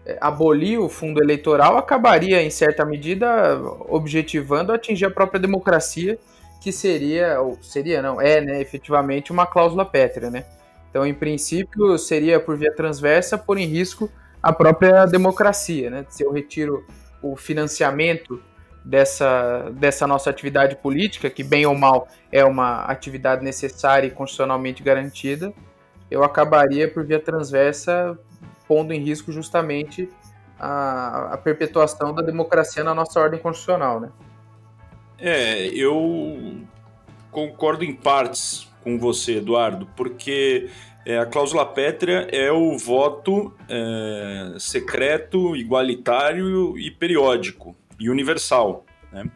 é, 0.05 0.17
abolir 0.21 0.79
o 0.79 0.89
fundo 0.89 1.21
eleitoral 1.21 1.77
acabaria, 1.77 2.41
em 2.41 2.49
certa 2.49 2.85
medida, 2.85 3.59
objetivando 3.87 4.71
atingir 4.71 5.05
a 5.05 5.11
própria 5.11 5.39
democracia, 5.39 6.17
que 6.61 6.71
seria, 6.71 7.39
ou 7.41 7.57
seria 7.61 8.01
não, 8.01 8.19
é, 8.19 8.41
né, 8.41 8.61
efetivamente 8.61 9.31
uma 9.31 9.45
cláusula 9.45 9.85
pétrea, 9.85 10.29
né? 10.29 10.45
Então, 10.89 11.05
em 11.05 11.13
princípio, 11.13 11.97
seria 11.97 12.39
por 12.39 12.57
via 12.57 12.73
transversa 12.73 13.37
pôr 13.37 13.59
em 13.59 13.65
risco 13.65 14.09
a 14.41 14.51
própria 14.51 15.05
democracia, 15.05 15.89
né? 15.89 16.05
Se 16.09 16.23
eu 16.23 16.31
retiro 16.31 16.85
o 17.21 17.35
financiamento 17.35 18.41
dessa, 18.83 19.69
dessa 19.73 20.07
nossa 20.07 20.29
atividade 20.29 20.75
política, 20.77 21.29
que 21.29 21.43
bem 21.43 21.65
ou 21.65 21.75
mal 21.75 22.07
é 22.31 22.43
uma 22.43 22.83
atividade 22.85 23.43
necessária 23.43 24.07
e 24.07 24.11
constitucionalmente 24.11 24.81
garantida, 24.81 25.53
eu 26.09 26.23
acabaria 26.23 26.87
por 26.87 27.05
via 27.05 27.19
transversa 27.19 28.17
pondo 28.67 28.93
em 28.93 28.99
risco 28.99 29.31
justamente 29.31 30.09
a, 30.59 31.33
a 31.33 31.37
perpetuação 31.37 32.13
da 32.13 32.21
democracia 32.21 32.83
na 32.83 32.93
nossa 32.93 33.19
ordem 33.19 33.39
constitucional, 33.39 33.99
né? 33.99 34.09
É, 35.17 35.67
eu 35.67 36.61
concordo 37.31 37.83
em 37.83 37.93
partes 37.93 38.69
com 38.83 38.97
você, 38.97 39.37
Eduardo, 39.37 39.87
porque 39.95 40.69
é, 41.05 41.17
a 41.17 41.25
cláusula 41.25 41.65
pétrea 41.65 42.27
é 42.31 42.51
o 42.51 42.77
voto 42.77 43.53
é, 43.67 44.55
secreto, 44.59 45.55
igualitário 45.55 46.77
e 46.77 46.91
periódico 46.91 47.75
e 47.99 48.09
universal. 48.09 48.85
Né? 49.11 49.29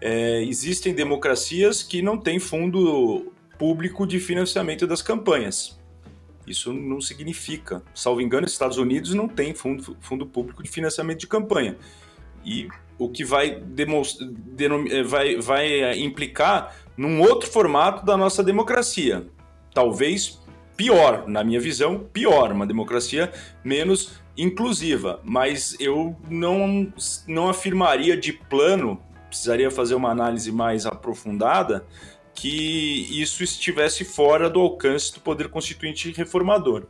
É, 0.00 0.42
existem 0.42 0.94
democracias 0.94 1.82
que 1.82 2.00
não 2.00 2.16
têm 2.16 2.38
fundo 2.38 3.32
público 3.58 4.06
de 4.06 4.20
financiamento 4.20 4.86
das 4.86 5.02
campanhas. 5.02 5.78
Isso 6.46 6.72
não 6.72 7.00
significa, 7.00 7.82
salvo 7.94 8.20
engano, 8.20 8.46
Estados 8.46 8.78
Unidos 8.78 9.12
não 9.14 9.26
tem 9.26 9.54
fundo, 9.54 9.96
fundo 10.00 10.24
público 10.26 10.62
de 10.62 10.70
financiamento 10.70 11.18
de 11.18 11.26
campanha. 11.26 11.76
E 12.44 12.68
o 12.98 13.08
que 13.08 13.24
vai, 13.24 13.62
é, 14.90 15.02
vai, 15.02 15.36
vai 15.36 15.98
implicar 15.98 16.76
num 16.96 17.20
outro 17.20 17.50
formato 17.50 18.06
da 18.06 18.16
nossa 18.16 18.42
democracia. 18.42 19.26
Talvez 19.74 20.40
pior, 20.76 21.26
na 21.26 21.42
minha 21.42 21.60
visão, 21.60 21.98
pior, 22.12 22.52
uma 22.52 22.66
democracia 22.66 23.32
menos 23.64 24.12
inclusiva. 24.36 25.20
Mas 25.24 25.76
eu 25.80 26.16
não, 26.28 26.92
não 27.26 27.48
afirmaria 27.48 28.16
de 28.16 28.32
plano, 28.32 29.00
precisaria 29.28 29.70
fazer 29.70 29.94
uma 29.94 30.10
análise 30.10 30.52
mais 30.52 30.86
aprofundada, 30.86 31.84
que 32.36 33.20
isso 33.20 33.42
estivesse 33.42 34.04
fora 34.04 34.48
do 34.48 34.60
alcance 34.60 35.12
do 35.12 35.20
poder 35.20 35.48
constituinte 35.48 36.12
reformador. 36.12 36.86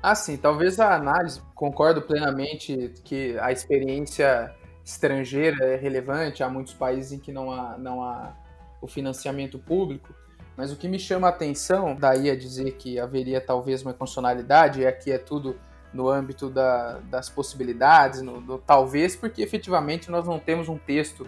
Ah, 0.00 0.14
sim, 0.14 0.36
talvez 0.36 0.78
a 0.78 0.94
análise, 0.94 1.42
concordo 1.54 2.00
plenamente 2.00 2.94
que 3.04 3.36
a 3.38 3.50
experiência 3.50 4.54
estrangeira 4.84 5.64
é 5.64 5.76
relevante, 5.76 6.42
há 6.42 6.48
muitos 6.48 6.74
países 6.74 7.12
em 7.12 7.18
que 7.18 7.32
não 7.32 7.50
há, 7.50 7.76
não 7.76 8.02
há 8.02 8.34
o 8.80 8.86
financiamento 8.86 9.58
público, 9.58 10.14
mas 10.56 10.70
o 10.70 10.76
que 10.76 10.86
me 10.86 10.98
chama 10.98 11.26
a 11.26 11.30
atenção, 11.30 11.96
daí 11.96 12.30
a 12.30 12.36
dizer 12.36 12.72
que 12.72 13.00
haveria 13.00 13.40
talvez 13.40 13.82
uma 13.82 13.92
constitucionalidade, 13.92 14.82
e 14.82 14.86
aqui 14.86 15.10
é 15.10 15.18
tudo 15.18 15.58
no 15.92 16.08
âmbito 16.08 16.48
da, 16.48 16.98
das 17.10 17.28
possibilidades, 17.28 18.22
no, 18.22 18.40
do 18.40 18.58
talvez, 18.58 19.16
porque 19.16 19.42
efetivamente 19.42 20.10
nós 20.10 20.26
não 20.26 20.38
temos 20.38 20.68
um 20.68 20.78
texto 20.78 21.26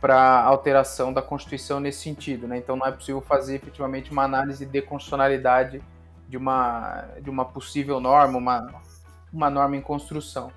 para 0.00 0.42
alteração 0.42 1.12
da 1.12 1.20
Constituição 1.20 1.78
nesse 1.78 2.00
sentido, 2.00 2.48
né? 2.48 2.56
Então 2.56 2.74
não 2.74 2.86
é 2.86 2.92
possível 2.92 3.20
fazer 3.20 3.56
efetivamente 3.56 4.10
uma 4.10 4.24
análise 4.24 4.64
de 4.64 4.82
constitucionalidade 4.82 5.82
de 6.28 6.36
uma, 6.36 7.04
de 7.20 7.28
uma 7.28 7.44
possível 7.44 8.00
norma, 8.00 8.38
uma, 8.38 8.82
uma 9.32 9.50
norma 9.50 9.76
em 9.76 9.80
construção. 9.80 10.50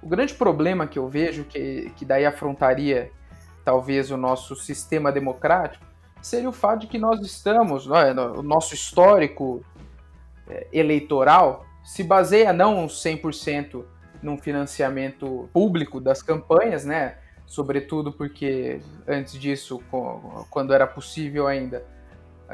O 0.00 0.06
grande 0.06 0.34
problema 0.34 0.86
que 0.86 0.98
eu 0.98 1.08
vejo, 1.08 1.44
que, 1.44 1.90
que 1.96 2.04
daí 2.04 2.24
afrontaria 2.24 3.10
talvez 3.64 4.10
o 4.12 4.16
nosso 4.16 4.54
sistema 4.54 5.10
democrático, 5.10 5.84
seria 6.22 6.48
o 6.48 6.52
fato 6.52 6.82
de 6.82 6.86
que 6.86 6.98
nós 6.98 7.20
estamos, 7.20 7.88
é, 7.90 8.12
o 8.12 8.42
nosso 8.42 8.74
histórico 8.74 9.64
é, 10.48 10.68
eleitoral 10.72 11.64
se 11.82 12.04
baseia 12.04 12.52
não 12.52 12.86
100% 12.86 13.84
num 14.22 14.38
financiamento 14.38 15.48
público 15.52 16.00
das 16.00 16.22
campanhas, 16.22 16.84
né? 16.84 17.16
Sobretudo 17.46 18.12
porque 18.12 18.80
antes 19.06 19.34
disso, 19.34 19.80
quando 20.50 20.74
era 20.74 20.86
possível 20.86 21.46
ainda, 21.46 21.84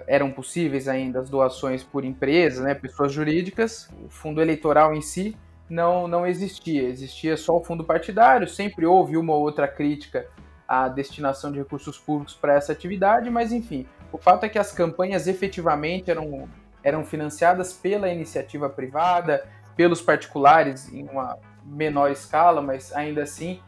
eram 0.06 0.30
possíveis 0.30 0.86
ainda 0.86 1.20
as 1.20 1.30
doações 1.30 1.82
por 1.82 2.04
empresas, 2.04 2.62
né, 2.62 2.74
pessoas 2.74 3.12
jurídicas, 3.12 3.88
o 4.04 4.08
fundo 4.08 4.40
eleitoral 4.40 4.94
em 4.94 5.00
si 5.00 5.36
não, 5.68 6.06
não 6.06 6.26
existia, 6.26 6.82
existia 6.82 7.36
só 7.36 7.56
o 7.56 7.64
fundo 7.64 7.82
partidário, 7.82 8.46
sempre 8.46 8.84
houve 8.84 9.16
uma 9.16 9.32
ou 9.32 9.40
outra 9.40 9.66
crítica 9.66 10.26
a 10.68 10.88
destinação 10.88 11.50
de 11.50 11.58
recursos 11.58 11.98
públicos 11.98 12.34
para 12.34 12.54
essa 12.54 12.72
atividade, 12.72 13.28
mas 13.30 13.52
enfim, 13.52 13.86
o 14.10 14.18
fato 14.18 14.44
é 14.44 14.48
que 14.48 14.58
as 14.58 14.72
campanhas 14.72 15.26
efetivamente 15.26 16.10
eram, 16.10 16.48
eram 16.82 17.04
financiadas 17.04 17.72
pela 17.72 18.08
iniciativa 18.08 18.68
privada, 18.68 19.46
pelos 19.76 20.00
particulares 20.00 20.92
em 20.92 21.04
uma 21.04 21.38
menor 21.64 22.10
escala, 22.10 22.60
mas 22.60 22.92
ainda 22.92 23.22
assim 23.22 23.60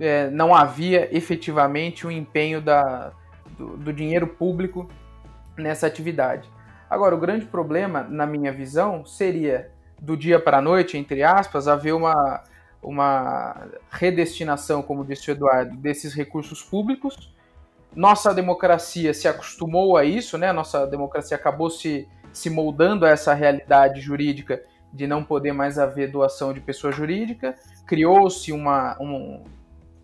é, 0.00 0.30
não 0.30 0.54
havia 0.54 1.14
efetivamente 1.16 2.06
o 2.06 2.08
um 2.08 2.12
empenho 2.12 2.60
da, 2.60 3.12
do, 3.56 3.76
do 3.76 3.92
dinheiro 3.92 4.26
público 4.26 4.88
nessa 5.56 5.86
atividade. 5.86 6.48
Agora, 6.88 7.14
o 7.14 7.18
grande 7.18 7.44
problema, 7.44 8.02
na 8.02 8.26
minha 8.26 8.52
visão, 8.52 9.04
seria 9.04 9.70
do 10.00 10.16
dia 10.16 10.38
para 10.38 10.58
a 10.58 10.62
noite, 10.62 10.96
entre 10.96 11.22
aspas, 11.22 11.68
haver 11.68 11.92
uma 11.92 12.42
uma 12.82 13.68
redestinação, 13.90 14.82
como 14.82 15.04
disse 15.04 15.30
o 15.30 15.32
Eduardo, 15.32 15.76
desses 15.76 16.14
recursos 16.14 16.62
públicos. 16.62 17.34
Nossa 17.94 18.32
democracia 18.32 19.12
se 19.12 19.26
acostumou 19.26 19.96
a 19.96 20.04
isso, 20.04 20.38
né? 20.38 20.52
Nossa 20.52 20.86
democracia 20.86 21.36
acabou 21.36 21.70
se, 21.70 22.06
se 22.32 22.48
moldando 22.48 23.04
a 23.04 23.10
essa 23.10 23.34
realidade 23.34 24.00
jurídica 24.00 24.62
de 24.92 25.06
não 25.06 25.24
poder 25.24 25.52
mais 25.52 25.78
haver 25.78 26.10
doação 26.10 26.52
de 26.52 26.60
pessoa 26.60 26.92
jurídica. 26.92 27.54
Criou-se 27.86 28.52
uma, 28.52 28.96
um, 29.00 29.42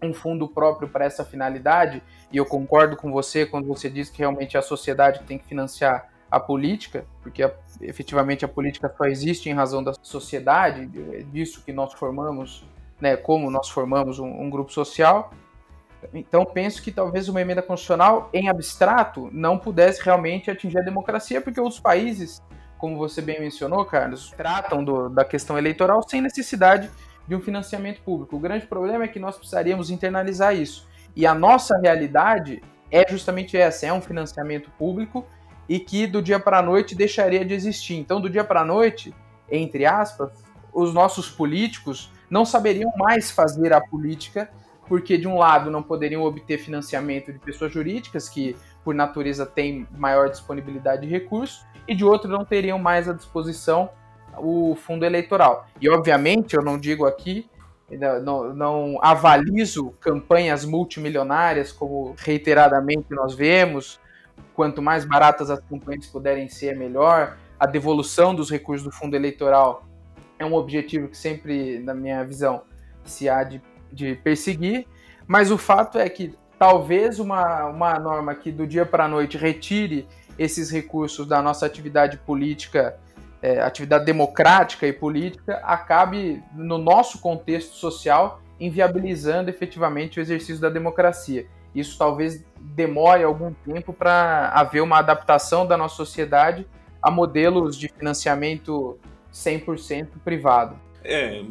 um 0.05 0.15
fundo 0.15 0.49
próprio 0.49 0.89
para 0.89 1.05
essa 1.05 1.25
finalidade, 1.25 2.03
e 2.33 2.37
eu 2.37 2.47
concordo 2.47 2.97
com 2.97 3.11
você 3.11 3.47
quando 3.47 3.67
você 3.67 3.89
diz 3.89 4.11
que 4.11 4.19
realmente 4.19 4.57
a 4.57 4.63
sociedade 4.63 5.23
tem 5.25 5.39
que 5.39 5.47
financiar 5.47 6.09
a 6.31 6.41
política, 6.41 7.05
porque 7.23 7.43
a, 7.43 7.53
efetivamente 7.81 8.45
a 8.45 8.49
política 8.49 8.93
só 8.97 9.05
existe 9.05 9.49
em 9.49 9.53
razão 9.53 9.83
da 9.83 9.93
sociedade, 10.03 10.87
disso 11.33 11.63
que 11.65 11.73
nós 11.73 11.93
formamos, 11.95 12.65
né, 13.01 13.17
como 13.17 13.51
nós 13.51 13.69
formamos 13.69 14.19
um, 14.19 14.27
um 14.27 14.51
grupo 14.51 14.73
social. 14.73 15.33
Então 16.13 16.45
penso 16.45 16.83
que 16.83 16.91
talvez 16.91 17.29
uma 17.29 17.41
emenda 17.41 17.63
constitucional 17.63 18.29
em 18.33 18.49
abstrato 18.49 19.31
não 19.33 19.59
pudesse 19.59 20.03
realmente 20.03 20.51
atingir 20.51 20.79
a 20.79 20.83
democracia, 20.83 21.41
porque 21.41 21.61
os 21.61 21.79
países, 21.79 22.43
como 22.79 22.99
você 22.99 23.23
bem 23.23 23.41
mencionou, 23.41 23.85
Carlos, 23.85 24.31
tratam 24.37 24.85
do, 24.85 25.09
da 25.09 25.25
questão 25.25 25.57
eleitoral 25.57 26.03
sem 26.07 26.21
necessidade 26.21 26.91
de 27.27 27.35
um 27.35 27.41
financiamento 27.41 28.01
público. 28.03 28.37
O 28.37 28.41
grande 28.41 28.67
problema 28.67 29.05
é 29.05 29.09
que 29.09 29.19
nós 29.19 29.37
precisaríamos 29.37 29.91
internalizar 29.91 30.55
isso. 30.55 30.87
E 31.17 31.27
a 31.27 31.35
nossa 31.35 31.79
realidade 31.79 32.63
é 32.91 33.05
justamente 33.09 33.57
essa, 33.57 33.87
é 33.87 33.93
um 33.93 34.01
financiamento 34.01 34.71
público 34.79 35.27
e 35.69 35.79
que 35.79 36.07
do 36.07 36.21
dia 36.21 36.39
para 36.39 36.59
a 36.59 36.63
noite 36.63 36.95
deixaria 36.95 37.45
de 37.45 37.55
existir. 37.55 37.95
Então, 37.95 38.21
do 38.21 38.29
dia 38.29 38.45
para 38.45 38.61
a 38.61 38.65
noite, 38.65 39.15
entre 39.51 39.87
aspas, 39.87 40.31
os 40.73 40.93
nossos 40.93 41.31
políticos 41.31 42.11
não 42.29 42.45
saberiam 42.45 42.93
mais 42.97 43.31
fazer 43.31 43.73
a 43.73 43.81
política, 43.81 44.51
porque 44.87 45.17
de 45.17 45.27
um 45.27 45.39
lado 45.39 45.71
não 45.71 45.83
poderiam 45.83 46.23
obter 46.23 46.59
financiamento 46.59 47.33
de 47.33 47.39
pessoas 47.39 47.73
jurídicas 47.73 48.29
que 48.29 48.57
por 48.83 48.95
natureza 48.95 49.47
têm 49.47 49.87
maior 49.93 50.29
disponibilidade 50.29 51.03
de 51.03 51.09
recursos, 51.09 51.65
e 51.87 51.95
de 51.95 52.05
outro 52.05 52.31
não 52.31 52.45
teriam 52.45 52.79
mais 52.79 53.09
à 53.09 53.13
disposição 53.13 53.91
o 54.39 54.75
fundo 54.75 55.05
eleitoral. 55.05 55.67
E 55.81 55.89
obviamente 55.89 56.55
eu 56.55 56.63
não 56.63 56.79
digo 56.79 57.07
aqui 57.07 57.49
não, 58.23 58.55
não, 58.55 58.99
avalizo 59.03 59.91
campanhas 60.01 60.65
multimilionárias, 60.65 61.71
como 61.71 62.15
reiteradamente 62.19 63.07
nós 63.11 63.35
vemos, 63.35 64.01
quanto 64.55 64.81
mais 64.81 65.05
baratas 65.05 65.51
as 65.51 65.61
campanhas 65.61 66.07
puderem 66.07 66.49
ser, 66.49 66.77
melhor. 66.77 67.37
A 67.59 67.67
devolução 67.67 68.35
dos 68.35 68.51
recursos 68.51 68.85
do 68.85 68.91
fundo 68.91 69.15
eleitoral 69.15 69.87
é 70.39 70.45
um 70.45 70.55
objetivo 70.55 71.09
que 71.09 71.17
sempre, 71.17 71.79
na 71.79 71.95
minha 71.95 72.25
visão, 72.25 72.63
se 73.05 73.29
há 73.29 73.45
de, 73.45 73.61
de 73.93 74.15
perseguir. 74.17 74.87
Mas 75.27 75.51
o 75.51 75.59
fato 75.59 75.99
é 75.99 76.09
que 76.09 76.35
talvez 76.59 77.19
uma, 77.19 77.67
uma 77.67 77.99
norma 77.99 78.35
que 78.35 78.51
do 78.51 78.67
dia 78.67 78.85
para 78.85 79.05
a 79.05 79.09
noite 79.09 79.37
retire 79.37 80.07
esses 80.39 80.71
recursos 80.71 81.27
da 81.27 81.41
nossa 81.41 81.65
atividade 81.65 82.19
política, 82.19 82.99
é, 83.45 83.61
atividade 83.61 84.07
democrática 84.07 84.87
e 84.87 84.93
política, 84.93 85.57
acabe, 85.63 86.43
no 86.55 86.79
nosso 86.79 87.19
contexto 87.21 87.75
social, 87.75 88.41
inviabilizando 88.59 89.51
efetivamente 89.51 90.19
o 90.19 90.23
exercício 90.23 90.63
da 90.63 90.71
democracia. 90.71 91.47
Isso 91.75 91.99
talvez 91.99 92.43
demore 92.59 93.23
algum 93.23 93.53
tempo 93.53 93.93
para 93.93 94.49
haver 94.49 94.81
uma 94.81 94.99
adaptação 94.99 95.67
da 95.67 95.77
nossa 95.77 95.95
sociedade 95.95 96.67
a 97.03 97.11
modelos 97.11 97.77
de 97.77 97.89
financiamento 97.89 98.99
100% 99.31 100.09
privado. 100.25 100.81
É, 101.03 101.43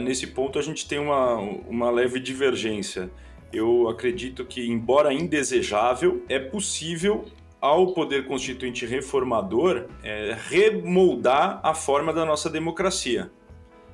nesse 0.00 0.28
ponto 0.28 0.58
a 0.58 0.62
gente 0.62 0.88
tem 0.88 0.98
uma, 0.98 1.34
uma 1.68 1.90
leve 1.90 2.18
divergência. 2.20 3.10
Eu 3.52 3.86
acredito 3.90 4.46
que, 4.46 4.66
embora 4.66 5.12
indesejável, 5.12 6.24
é 6.26 6.38
possível 6.38 7.26
ao 7.60 7.92
poder 7.92 8.26
constituinte 8.26 8.86
reformador 8.86 9.86
é, 10.02 10.36
remoldar 10.48 11.60
a 11.62 11.74
forma 11.74 12.12
da 12.12 12.24
nossa 12.24 12.48
democracia. 12.48 13.30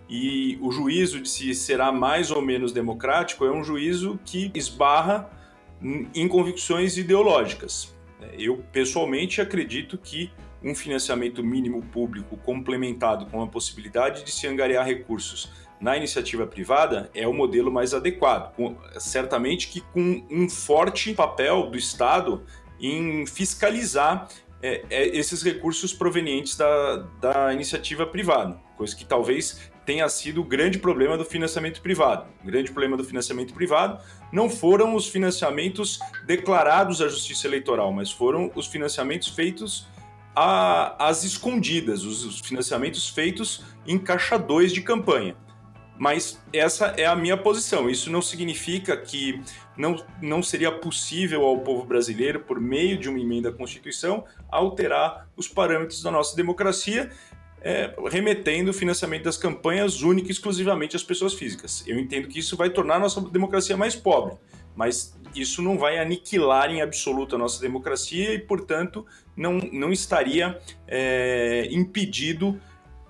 E 0.08 0.58
o 0.60 0.70
juízo 0.70 1.20
de 1.20 1.28
se 1.28 1.54
será 1.54 1.90
mais 1.90 2.30
ou 2.30 2.42
menos 2.42 2.72
democrático 2.72 3.44
é 3.44 3.50
um 3.50 3.64
juízo 3.64 4.18
que 4.24 4.50
esbarra 4.54 5.30
em 6.14 6.28
convicções 6.28 6.96
ideológicas. 6.96 7.94
Eu, 8.38 8.64
pessoalmente, 8.72 9.40
acredito 9.40 9.98
que 9.98 10.30
um 10.62 10.74
financiamento 10.74 11.42
mínimo 11.42 11.82
público 11.82 12.36
complementado 12.38 13.26
com 13.26 13.42
a 13.42 13.46
possibilidade 13.46 14.24
de 14.24 14.32
se 14.32 14.46
angariar 14.46 14.86
recursos 14.86 15.50
na 15.80 15.96
iniciativa 15.96 16.46
privada 16.46 17.10
é 17.14 17.28
o 17.28 17.34
modelo 17.34 17.70
mais 17.70 17.92
adequado. 17.92 18.54
Certamente 18.98 19.68
que 19.68 19.80
com 19.80 20.24
um 20.30 20.48
forte 20.48 21.12
papel 21.12 21.68
do 21.70 21.76
Estado 21.76 22.42
em 22.80 23.26
fiscalizar 23.26 24.28
é, 24.62 24.82
é, 24.88 25.08
esses 25.16 25.42
recursos 25.42 25.92
provenientes 25.92 26.56
da, 26.56 26.96
da 27.20 27.52
iniciativa 27.52 28.06
privada, 28.06 28.58
coisa 28.76 28.96
que 28.96 29.04
talvez 29.04 29.70
tenha 29.84 30.08
sido 30.08 30.40
o 30.40 30.44
grande 30.44 30.78
problema 30.78 31.18
do 31.18 31.24
financiamento 31.24 31.82
privado. 31.82 32.26
O 32.42 32.46
grande 32.46 32.70
problema 32.70 32.96
do 32.96 33.04
financiamento 33.04 33.52
privado 33.52 34.02
não 34.32 34.48
foram 34.48 34.94
os 34.94 35.06
financiamentos 35.06 35.98
declarados 36.26 37.02
à 37.02 37.08
Justiça 37.08 37.46
Eleitoral, 37.46 37.92
mas 37.92 38.10
foram 38.10 38.50
os 38.54 38.66
financiamentos 38.66 39.28
feitos 39.28 39.86
às 40.34 41.22
escondidas, 41.22 42.04
os 42.04 42.40
financiamentos 42.40 43.08
feitos 43.08 43.62
em 43.86 43.98
caixa 43.98 44.38
2 44.38 44.72
de 44.72 44.80
campanha. 44.80 45.36
Mas 45.96 46.42
essa 46.52 46.86
é 46.96 47.06
a 47.06 47.14
minha 47.14 47.36
posição. 47.36 47.88
Isso 47.88 48.10
não 48.10 48.20
significa 48.20 48.96
que 48.96 49.40
não, 49.76 49.96
não 50.20 50.42
seria 50.42 50.72
possível 50.72 51.44
ao 51.44 51.58
povo 51.60 51.84
brasileiro, 51.84 52.40
por 52.40 52.60
meio 52.60 52.98
de 52.98 53.08
uma 53.08 53.18
emenda 53.18 53.50
à 53.50 53.52
Constituição, 53.52 54.24
alterar 54.50 55.28
os 55.36 55.46
parâmetros 55.46 56.02
da 56.02 56.10
nossa 56.10 56.34
democracia, 56.34 57.10
é, 57.60 57.94
remetendo 58.10 58.70
o 58.70 58.74
financiamento 58.74 59.24
das 59.24 59.38
campanhas 59.38 60.02
única 60.02 60.28
e 60.28 60.32
exclusivamente 60.32 60.96
às 60.96 61.02
pessoas 61.02 61.32
físicas. 61.32 61.82
Eu 61.86 61.98
entendo 61.98 62.28
que 62.28 62.38
isso 62.38 62.56
vai 62.56 62.70
tornar 62.70 62.96
a 62.96 63.00
nossa 63.00 63.20
democracia 63.20 63.76
mais 63.76 63.94
pobre, 63.94 64.36
mas 64.76 65.16
isso 65.34 65.62
não 65.62 65.78
vai 65.78 65.98
aniquilar 65.98 66.70
em 66.70 66.82
absoluto 66.82 67.36
a 67.36 67.38
nossa 67.38 67.60
democracia 67.60 68.34
e, 68.34 68.38
portanto, 68.38 69.06
não, 69.36 69.58
não 69.72 69.92
estaria 69.92 70.60
é, 70.86 71.68
impedido 71.70 72.60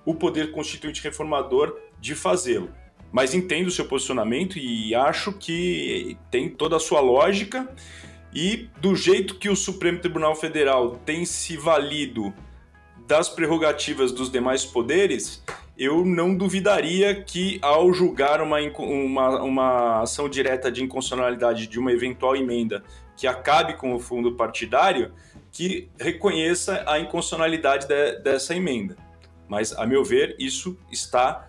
o 0.05 0.13
poder 0.13 0.51
constituinte 0.51 1.03
reformador 1.03 1.77
de 2.05 2.13
fazê-lo. 2.13 2.69
Mas 3.11 3.33
entendo 3.33 3.67
o 3.67 3.71
seu 3.71 3.85
posicionamento 3.85 4.59
e 4.59 4.93
acho 4.93 5.33
que 5.33 6.15
tem 6.29 6.49
toda 6.49 6.75
a 6.75 6.79
sua 6.79 6.99
lógica. 6.99 7.67
E 8.33 8.69
do 8.79 8.95
jeito 8.95 9.35
que 9.35 9.49
o 9.49 9.55
Supremo 9.55 9.99
Tribunal 9.99 10.35
Federal 10.35 10.99
tem 11.03 11.25
se 11.25 11.57
valido 11.57 12.31
das 13.07 13.27
prerrogativas 13.27 14.11
dos 14.11 14.29
demais 14.29 14.65
poderes, 14.65 15.43
eu 15.77 16.05
não 16.05 16.35
duvidaria 16.35 17.23
que, 17.23 17.57
ao 17.61 17.93
julgar 17.93 18.41
uma, 18.41 18.59
uma, 18.59 19.41
uma 19.41 20.01
ação 20.01 20.29
direta 20.29 20.71
de 20.71 20.83
inconstitucionalidade 20.83 21.67
de 21.67 21.79
uma 21.79 21.91
eventual 21.91 22.35
emenda 22.35 22.83
que 23.15 23.25
acabe 23.25 23.75
com 23.75 23.93
o 23.95 23.99
fundo 23.99 24.33
partidário, 24.33 25.13
que 25.51 25.89
reconheça 25.97 26.83
a 26.85 26.99
inconstitucionalidade 26.99 27.87
de, 27.87 28.19
dessa 28.19 28.53
emenda. 28.53 28.97
Mas, 29.47 29.71
a 29.73 29.85
meu 29.85 30.03
ver, 30.03 30.35
isso 30.37 30.77
está 30.91 31.47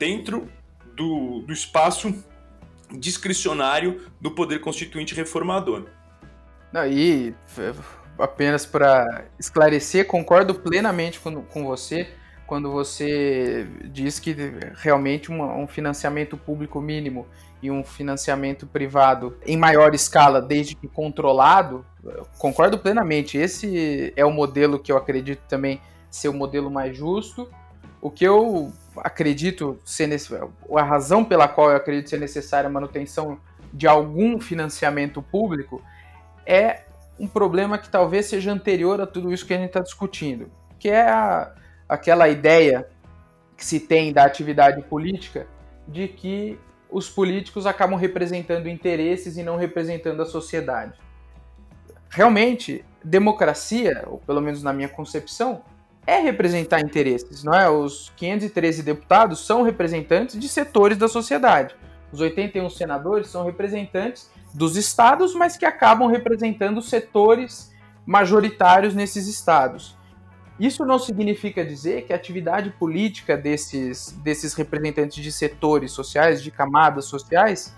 dentro 0.00 0.50
do, 0.96 1.42
do 1.42 1.52
espaço 1.52 2.24
discricionário 2.90 4.00
do 4.18 4.30
poder 4.30 4.60
constituinte 4.60 5.14
reformador. 5.14 5.84
Não, 6.72 6.86
e 6.86 7.34
apenas 8.18 8.64
para 8.64 9.26
esclarecer, 9.38 10.06
concordo 10.06 10.54
plenamente 10.54 11.20
com, 11.20 11.42
com 11.42 11.66
você 11.66 12.08
quando 12.46 12.72
você 12.72 13.68
diz 13.92 14.18
que 14.18 14.34
realmente 14.74 15.28
uma, 15.28 15.54
um 15.54 15.68
financiamento 15.68 16.36
público 16.36 16.80
mínimo 16.80 17.28
e 17.62 17.70
um 17.70 17.84
financiamento 17.84 18.66
privado 18.66 19.36
em 19.46 19.56
maior 19.56 19.94
escala, 19.94 20.42
desde 20.42 20.74
que 20.74 20.88
controlado, 20.88 21.86
concordo 22.38 22.76
plenamente. 22.78 23.38
Esse 23.38 24.12
é 24.16 24.24
o 24.24 24.32
modelo 24.32 24.80
que 24.80 24.90
eu 24.90 24.96
acredito 24.96 25.42
também 25.46 25.80
ser 26.10 26.28
o 26.28 26.32
modelo 26.32 26.70
mais 26.70 26.96
justo. 26.96 27.48
O 28.00 28.10
que 28.10 28.24
eu 28.24 28.72
acredito 28.96 29.78
ser 29.84 30.08
a 30.76 30.82
razão 30.82 31.24
pela 31.24 31.46
qual 31.46 31.70
eu 31.70 31.76
acredito 31.76 32.10
ser 32.10 32.18
necessária 32.18 32.68
a 32.68 32.72
manutenção 32.72 33.38
de 33.72 33.86
algum 33.86 34.40
financiamento 34.40 35.22
público 35.22 35.82
é 36.46 36.82
um 37.18 37.28
problema 37.28 37.78
que 37.78 37.88
talvez 37.88 38.26
seja 38.26 38.50
anterior 38.50 39.00
a 39.00 39.06
tudo 39.06 39.32
isso 39.32 39.46
que 39.46 39.52
a 39.52 39.58
gente 39.58 39.68
está 39.68 39.80
discutindo, 39.80 40.50
que 40.78 40.88
é 40.88 41.02
a, 41.02 41.54
aquela 41.88 42.28
ideia 42.28 42.88
que 43.56 43.64
se 43.64 43.78
tem 43.78 44.12
da 44.12 44.24
atividade 44.24 44.82
política 44.82 45.46
de 45.86 46.08
que 46.08 46.58
os 46.90 47.08
políticos 47.10 47.66
acabam 47.66 47.98
representando 47.98 48.68
interesses 48.68 49.36
e 49.36 49.42
não 49.42 49.56
representando 49.56 50.22
a 50.22 50.26
sociedade. 50.26 50.98
Realmente, 52.08 52.84
democracia, 53.04 54.02
ou 54.06 54.18
pelo 54.18 54.40
menos 54.40 54.62
na 54.62 54.72
minha 54.72 54.88
concepção, 54.88 55.62
é 56.06 56.18
representar 56.18 56.80
interesses, 56.80 57.44
não 57.44 57.54
é? 57.54 57.68
Os 57.68 58.12
513 58.16 58.82
deputados 58.82 59.46
são 59.46 59.62
representantes 59.62 60.38
de 60.38 60.48
setores 60.48 60.96
da 60.96 61.08
sociedade. 61.08 61.74
Os 62.12 62.20
81 62.20 62.68
senadores 62.70 63.28
são 63.28 63.44
representantes 63.44 64.30
dos 64.52 64.76
estados, 64.76 65.34
mas 65.34 65.56
que 65.56 65.64
acabam 65.64 66.08
representando 66.08 66.82
setores 66.82 67.72
majoritários 68.04 68.94
nesses 68.94 69.28
estados. 69.28 69.96
Isso 70.58 70.84
não 70.84 70.98
significa 70.98 71.64
dizer 71.64 72.02
que 72.02 72.12
a 72.12 72.16
atividade 72.16 72.70
política 72.70 73.36
desses, 73.36 74.12
desses 74.22 74.52
representantes 74.52 75.22
de 75.22 75.32
setores 75.32 75.92
sociais, 75.92 76.42
de 76.42 76.50
camadas 76.50 77.06
sociais, 77.06 77.74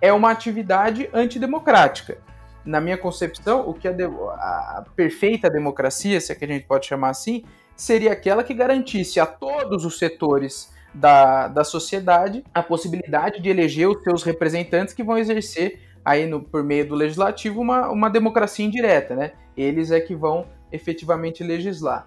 é 0.00 0.12
uma 0.12 0.30
atividade 0.30 1.10
antidemocrática. 1.12 2.18
Na 2.64 2.80
minha 2.80 2.96
concepção, 2.96 3.68
o 3.68 3.74
que 3.74 3.86
a, 3.86 3.92
de, 3.92 4.04
a 4.04 4.84
perfeita 4.96 5.50
democracia, 5.50 6.20
se 6.20 6.32
é 6.32 6.34
que 6.34 6.44
a 6.44 6.48
gente 6.48 6.64
pode 6.64 6.86
chamar 6.86 7.10
assim, 7.10 7.44
seria 7.82 8.12
aquela 8.12 8.44
que 8.44 8.54
garantisse 8.54 9.18
a 9.18 9.26
todos 9.26 9.84
os 9.84 9.98
setores 9.98 10.72
da, 10.94 11.48
da 11.48 11.64
sociedade 11.64 12.44
a 12.54 12.62
possibilidade 12.62 13.42
de 13.42 13.48
eleger 13.48 13.88
os 13.88 14.00
seus 14.04 14.22
representantes 14.22 14.94
que 14.94 15.02
vão 15.02 15.18
exercer 15.18 15.80
aí 16.04 16.26
no, 16.26 16.40
por 16.40 16.62
meio 16.62 16.86
do 16.86 16.94
legislativo 16.94 17.60
uma, 17.60 17.90
uma 17.90 18.08
democracia 18.08 18.64
indireta, 18.64 19.16
né? 19.16 19.32
Eles 19.56 19.90
é 19.90 20.00
que 20.00 20.14
vão 20.14 20.46
efetivamente 20.70 21.42
legislar. 21.42 22.06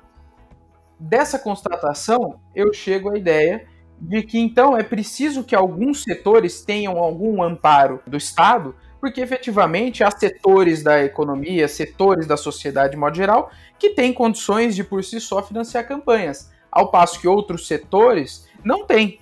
Dessa 0.97 1.37
constatação, 1.37 2.39
eu 2.55 2.73
chego 2.73 3.09
à 3.09 3.17
ideia 3.17 3.67
de 3.99 4.23
que 4.23 4.39
então 4.39 4.77
é 4.77 4.83
preciso 4.83 5.43
que 5.43 5.55
alguns 5.55 6.03
setores 6.03 6.61
tenham 6.63 6.97
algum 6.97 7.43
amparo 7.43 8.01
do 8.07 8.15
Estado 8.15 8.75
porque 9.05 9.21
efetivamente 9.21 10.03
há 10.03 10.09
setores 10.09 10.81
da 10.81 11.03
economia, 11.03 11.67
setores 11.67 12.25
da 12.25 12.35
sociedade 12.35 12.93
de 12.93 12.97
modo 12.97 13.15
geral, 13.15 13.51
que 13.77 13.91
têm 13.91 14.11
condições 14.11 14.75
de 14.75 14.83
por 14.83 15.03
si 15.03 15.21
só 15.21 15.43
financiar 15.43 15.87
campanhas, 15.87 16.51
ao 16.71 16.89
passo 16.89 17.19
que 17.19 17.27
outros 17.27 17.67
setores 17.67 18.49
não 18.63 18.83
têm 18.83 19.19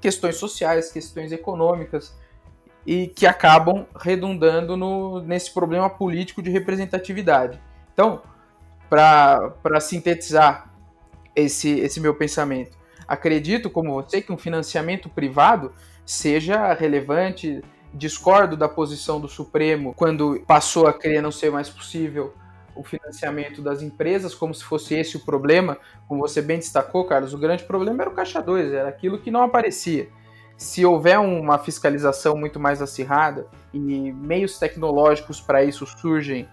questões 0.00 0.36
sociais, 0.36 0.92
questões 0.92 1.32
econômicas, 1.32 2.16
e 2.86 3.08
que 3.08 3.26
acabam 3.26 3.84
redundando 3.98 4.76
no, 4.76 5.20
nesse 5.20 5.52
problema 5.52 5.90
político 5.90 6.40
de 6.40 6.52
representatividade. 6.52 7.60
Então, 7.92 8.22
para 8.88 9.80
sintetizar 9.80 10.72
esse, 11.34 11.80
esse 11.80 11.98
meu 11.98 12.14
pensamento, 12.14 12.78
acredito, 13.08 13.68
como 13.68 13.94
você, 13.94 14.22
que 14.22 14.32
um 14.32 14.38
financiamento 14.38 15.08
privado 15.08 15.72
seja 16.06 16.72
relevante, 16.72 17.64
discordo 17.94 18.56
da 18.56 18.68
posição 18.68 19.20
do 19.20 19.28
Supremo 19.28 19.94
quando 19.94 20.42
passou 20.46 20.86
a 20.86 20.92
querer 20.92 21.22
não 21.22 21.30
ser 21.30 21.50
mais 21.50 21.70
possível 21.70 22.34
o 22.74 22.82
financiamento 22.82 23.62
das 23.62 23.82
empresas, 23.82 24.34
como 24.34 24.52
se 24.52 24.64
fosse 24.64 24.94
esse 24.94 25.16
o 25.16 25.20
problema. 25.20 25.78
Como 26.08 26.20
você 26.20 26.42
bem 26.42 26.58
destacou, 26.58 27.06
Carlos, 27.06 27.32
o 27.32 27.38
grande 27.38 27.62
problema 27.62 28.02
era 28.02 28.10
o 28.10 28.14
Caixa 28.14 28.42
2, 28.42 28.72
era 28.72 28.88
aquilo 28.88 29.20
que 29.20 29.30
não 29.30 29.42
aparecia. 29.42 30.08
Se 30.56 30.84
houver 30.84 31.18
uma 31.20 31.58
fiscalização 31.58 32.36
muito 32.36 32.58
mais 32.58 32.82
acirrada 32.82 33.46
e 33.72 34.12
meios 34.12 34.58
tecnológicos 34.58 35.40
para 35.40 35.64
isso 35.64 35.86
surgem 35.86 36.48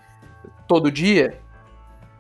todo 0.67 0.91
dia, 0.91 1.39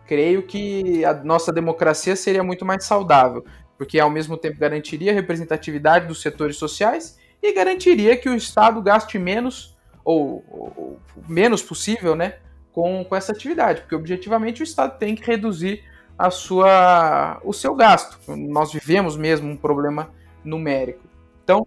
creio 0.07 0.43
que 0.43 1.05
a 1.05 1.13
nossa 1.13 1.51
democracia 1.53 2.15
seria 2.15 2.43
muito 2.43 2.65
mais 2.65 2.85
saudável, 2.85 3.45
porque 3.77 3.99
ao 3.99 4.09
mesmo 4.09 4.35
tempo 4.35 4.59
garantiria 4.59 5.11
a 5.11 5.15
representatividade 5.15 6.07
dos 6.07 6.21
setores 6.21 6.57
sociais 6.57 7.20
e 7.41 7.53
garantiria 7.53 8.15
que 8.15 8.29
o 8.29 8.35
Estado 8.35 8.81
gaste 8.81 9.17
menos 9.17 9.77
ou, 10.03 10.43
ou 10.49 10.99
menos 11.27 11.61
possível, 11.61 12.15
né, 12.15 12.35
com, 12.71 13.03
com 13.03 13.15
essa 13.15 13.31
atividade, 13.31 13.81
porque 13.81 13.95
objetivamente 13.95 14.61
o 14.61 14.63
Estado 14.63 14.97
tem 14.97 15.15
que 15.15 15.25
reduzir 15.25 15.83
a 16.17 16.29
sua, 16.29 17.39
o 17.43 17.51
seu 17.51 17.73
gasto. 17.75 18.19
Nós 18.35 18.71
vivemos 18.71 19.17
mesmo 19.17 19.49
um 19.49 19.57
problema 19.57 20.11
numérico. 20.43 21.01
Então, 21.43 21.65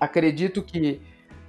acredito 0.00 0.62
que 0.62 1.00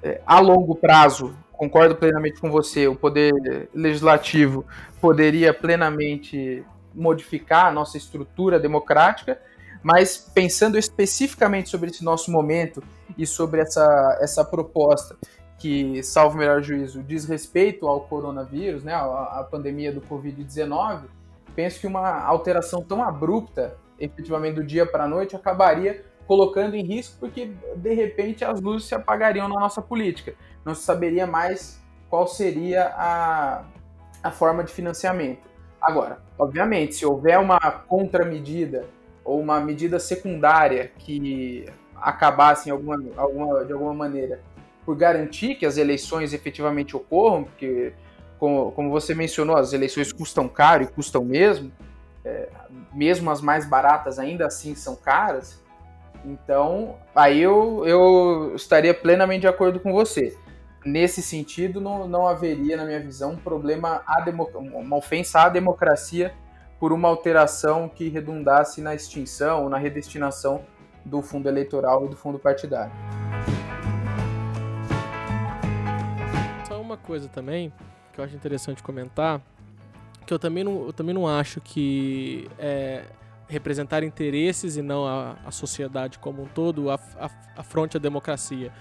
é, 0.04 0.22
a 0.26 0.40
longo 0.40 0.76
prazo, 0.76 1.36
concordo 1.52 1.96
plenamente 1.96 2.40
com 2.40 2.52
você, 2.52 2.88
o 2.88 2.96
poder 2.96 3.34
legislativo 3.74 4.66
poderia 5.02 5.54
plenamente 5.54 6.64
modificar 6.94 7.66
a 7.68 7.72
nossa 7.72 7.98
estrutura 7.98 8.60
democrática, 8.60 9.40
mas 9.88 10.18
pensando 10.18 10.78
especificamente 10.78 11.70
sobre 11.70 11.90
esse 11.90 12.04
nosso 12.04 12.30
momento 12.30 12.84
e 13.18 13.26
sobre 13.26 13.62
essa, 13.62 14.18
essa 14.20 14.44
proposta 14.44 15.16
que, 15.58 16.04
salvo 16.04 16.36
o 16.36 16.40
melhor 16.40 16.62
juízo, 16.62 17.02
diz 17.02 17.24
respeito 17.24 17.88
ao 17.88 18.02
coronavírus, 18.02 18.84
né, 18.84 18.94
a, 18.94 19.40
a 19.40 19.48
pandemia 19.50 19.94
do 19.94 20.02
Covid-19, 20.02 21.04
penso 21.56 21.80
que 21.80 21.88
uma 21.88 22.22
alteração 22.22 22.82
tão 22.82 23.02
abrupta, 23.02 23.78
efetivamente 23.98 24.56
do 24.56 24.64
dia 24.66 24.86
para 24.86 25.06
a 25.06 25.08
noite, 25.08 25.38
acabaria 25.38 26.04
colocando 26.28 26.76
em 26.76 26.84
risco, 26.84 27.16
porque 27.18 27.54
de 27.78 27.94
repente 27.94 28.44
as 28.44 28.60
luzes 28.60 28.90
se 28.90 28.94
apagariam 28.94 29.48
na 29.48 29.58
nossa 29.58 29.82
política. 29.82 30.36
Não 30.66 30.76
se 30.76 30.84
saberia 30.84 31.26
mais 31.26 31.82
qual 32.10 32.28
seria 32.28 32.88
a, 32.88 33.64
a 34.22 34.32
forma 34.32 34.66
de 34.66 34.74
financiamento. 34.74 35.48
Agora, 35.82 36.20
obviamente, 36.38 36.96
se 36.96 37.06
houver 37.06 37.40
uma 37.40 37.58
contramedida 37.58 38.97
ou 39.28 39.42
uma 39.42 39.60
medida 39.60 40.00
secundária 40.00 40.90
que 41.00 41.66
acabasse 41.98 42.72
alguma, 42.72 42.98
alguma, 43.18 43.66
de 43.66 43.74
alguma 43.74 43.94
maneira 43.94 44.40
por 44.86 44.96
garantir 44.96 45.56
que 45.56 45.66
as 45.66 45.76
eleições 45.76 46.32
efetivamente 46.32 46.96
ocorram, 46.96 47.44
porque, 47.44 47.92
como, 48.40 48.72
como 48.72 48.90
você 48.90 49.14
mencionou, 49.14 49.58
as 49.58 49.74
eleições 49.74 50.14
custam 50.14 50.48
caro 50.48 50.84
e 50.84 50.88
custam 50.88 51.26
mesmo, 51.26 51.70
é, 52.24 52.48
mesmo 52.94 53.30
as 53.30 53.42
mais 53.42 53.68
baratas 53.68 54.18
ainda 54.18 54.48
assim 54.48 54.74
são 54.76 54.96
caras, 54.96 55.62
então 56.24 56.96
aí 57.14 57.42
eu, 57.42 57.84
eu 57.86 58.54
estaria 58.56 58.94
plenamente 58.94 59.42
de 59.42 59.48
acordo 59.48 59.78
com 59.78 59.92
você. 59.92 60.38
Nesse 60.86 61.22
sentido, 61.22 61.82
não, 61.82 62.08
não 62.08 62.26
haveria, 62.26 62.78
na 62.78 62.86
minha 62.86 63.02
visão, 63.02 63.32
um 63.32 63.38
problema, 63.38 64.02
à 64.08 64.24
uma 64.56 64.96
ofensa 64.96 65.42
à 65.42 65.50
democracia 65.50 66.34
por 66.80 66.94
uma 66.94 67.08
alteração 67.08 67.90
que 67.90 68.08
redundasse 68.10 68.82
na 68.82 68.94
extinção 68.94 69.64
ou 69.64 69.70
na 69.70 69.78
redestinação 69.78 70.64
do 71.04 71.22
fundo 71.22 71.48
eleitoral 71.48 72.06
e 72.06 72.10
do 72.10 72.16
fundo 72.16 72.38
partidário. 72.38 72.92
Só 76.68 76.80
uma 76.80 76.98
coisa 76.98 77.28
também 77.28 77.74
que 78.14 78.20
eu 78.20 78.26
acho 78.26 78.36
interessante 78.36 78.84
comentar, 78.84 79.42
que 80.26 80.34
eu 80.34 80.40
também 80.40 80.64
não, 80.64 80.88
eu 80.88 80.94
também 80.94 81.14
não 81.14 81.28
acho 81.28 81.62
que 81.62 82.50
é, 82.60 83.04
representar 83.48 84.04
interesses 84.04 84.76
e 84.76 84.82
não 84.82 85.06
a, 85.06 85.38
a 85.46 85.52
sociedade 85.52 86.20
como 86.20 86.44
um 86.44 86.48
todo 86.48 86.88
afronte 87.56 87.96
a, 87.96 88.00
a 88.00 88.02
democracia. 88.02 88.72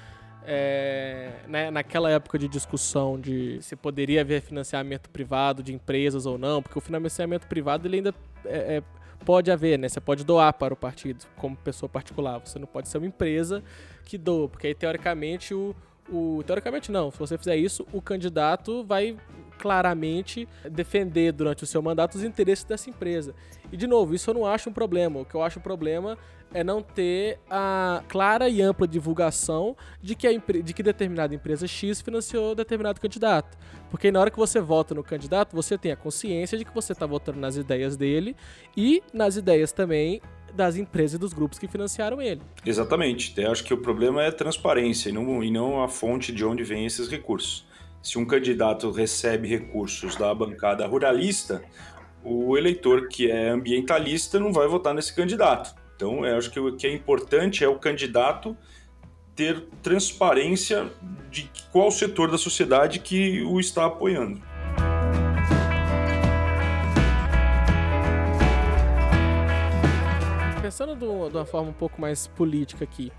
É, 0.48 1.32
né, 1.48 1.72
naquela 1.72 2.08
época 2.08 2.38
de 2.38 2.46
discussão 2.46 3.18
de 3.18 3.60
se 3.60 3.74
poderia 3.74 4.20
haver 4.20 4.40
financiamento 4.40 5.10
privado 5.10 5.60
de 5.60 5.74
empresas 5.74 6.24
ou 6.24 6.38
não, 6.38 6.62
porque 6.62 6.78
o 6.78 6.80
financiamento 6.80 7.48
privado 7.48 7.88
ele 7.88 7.96
ainda 7.96 8.14
é, 8.44 8.76
é 8.76 8.82
pode 9.24 9.50
haver, 9.50 9.78
né? 9.78 9.88
Você 9.88 10.00
pode 10.00 10.24
doar 10.24 10.52
para 10.52 10.72
o 10.72 10.76
partido 10.76 11.24
como 11.36 11.56
pessoa 11.56 11.88
particular. 11.88 12.38
Você 12.38 12.58
não 12.58 12.66
pode 12.66 12.88
ser 12.88 12.98
uma 12.98 13.06
empresa 13.06 13.62
que 14.04 14.16
doa, 14.16 14.48
porque 14.48 14.68
aí 14.68 14.74
teoricamente 14.74 15.52
o, 15.52 15.74
o 16.08 16.42
teoricamente 16.46 16.92
não. 16.92 17.10
Se 17.10 17.18
você 17.18 17.36
fizer 17.36 17.56
isso, 17.56 17.86
o 17.92 18.00
candidato 18.00 18.84
vai 18.84 19.16
claramente 19.58 20.46
defender 20.70 21.32
durante 21.32 21.64
o 21.64 21.66
seu 21.66 21.82
mandato 21.82 22.14
os 22.14 22.22
interesses 22.22 22.64
dessa 22.64 22.88
empresa. 22.88 23.34
E 23.72 23.76
de 23.76 23.86
novo, 23.86 24.14
isso 24.14 24.30
eu 24.30 24.34
não 24.34 24.46
acho 24.46 24.70
um 24.70 24.72
problema. 24.72 25.20
O 25.20 25.24
que 25.24 25.34
eu 25.34 25.42
acho 25.42 25.58
um 25.58 25.62
problema 25.62 26.16
é 26.52 26.62
não 26.62 26.82
ter 26.82 27.38
a 27.50 28.02
clara 28.08 28.48
e 28.48 28.62
ampla 28.62 28.86
divulgação 28.86 29.76
de 30.00 30.14
que, 30.14 30.26
a 30.26 30.32
de 30.32 30.72
que 30.72 30.82
determinada 30.82 31.34
empresa 31.34 31.66
X 31.66 32.00
financiou 32.00 32.54
determinado 32.54 33.00
candidato. 33.00 33.56
Porque 33.90 34.10
na 34.10 34.20
hora 34.20 34.30
que 34.30 34.38
você 34.38 34.60
vota 34.60 34.94
no 34.94 35.02
candidato, 35.02 35.54
você 35.54 35.76
tem 35.76 35.92
a 35.92 35.96
consciência 35.96 36.56
de 36.56 36.64
que 36.64 36.74
você 36.74 36.92
está 36.92 37.06
votando 37.06 37.38
nas 37.38 37.56
ideias 37.56 37.96
dele 37.96 38.36
e 38.76 39.02
nas 39.12 39.36
ideias 39.36 39.72
também 39.72 40.20
das 40.54 40.76
empresas 40.76 41.14
e 41.14 41.18
dos 41.18 41.32
grupos 41.32 41.58
que 41.58 41.68
financiaram 41.68 42.22
ele. 42.22 42.40
Exatamente. 42.64 43.34
Eu 43.36 43.52
acho 43.52 43.62
que 43.62 43.74
o 43.74 43.78
problema 43.78 44.22
é 44.22 44.30
transparência 44.30 45.10
e 45.10 45.12
não, 45.12 45.44
e 45.44 45.50
não 45.50 45.82
a 45.82 45.88
fonte 45.88 46.32
de 46.32 46.44
onde 46.44 46.64
vêm 46.64 46.86
esses 46.86 47.08
recursos. 47.08 47.66
Se 48.02 48.18
um 48.18 48.24
candidato 48.24 48.90
recebe 48.90 49.48
recursos 49.48 50.16
da 50.16 50.32
bancada 50.34 50.86
ruralista, 50.86 51.62
o 52.28 52.58
eleitor 52.58 53.06
que 53.06 53.30
é 53.30 53.50
ambientalista 53.50 54.40
não 54.40 54.52
vai 54.52 54.66
votar 54.66 54.92
nesse 54.92 55.14
candidato. 55.14 55.72
Então, 55.94 56.26
eu 56.26 56.36
acho 56.36 56.50
que 56.50 56.58
o 56.58 56.76
que 56.76 56.84
é 56.84 56.92
importante 56.92 57.62
é 57.62 57.68
o 57.68 57.78
candidato 57.78 58.56
ter 59.36 59.68
transparência 59.80 60.90
de 61.30 61.48
qual 61.70 61.88
setor 61.90 62.28
da 62.28 62.36
sociedade 62.36 62.98
que 62.98 63.42
o 63.42 63.60
está 63.60 63.86
apoiando. 63.86 64.42
Pensando 70.60 70.96
de 70.96 71.36
uma 71.36 71.44
forma 71.44 71.70
um 71.70 71.74
pouco 71.74 72.00
mais 72.00 72.26
política 72.26 72.82
aqui, 72.82 73.12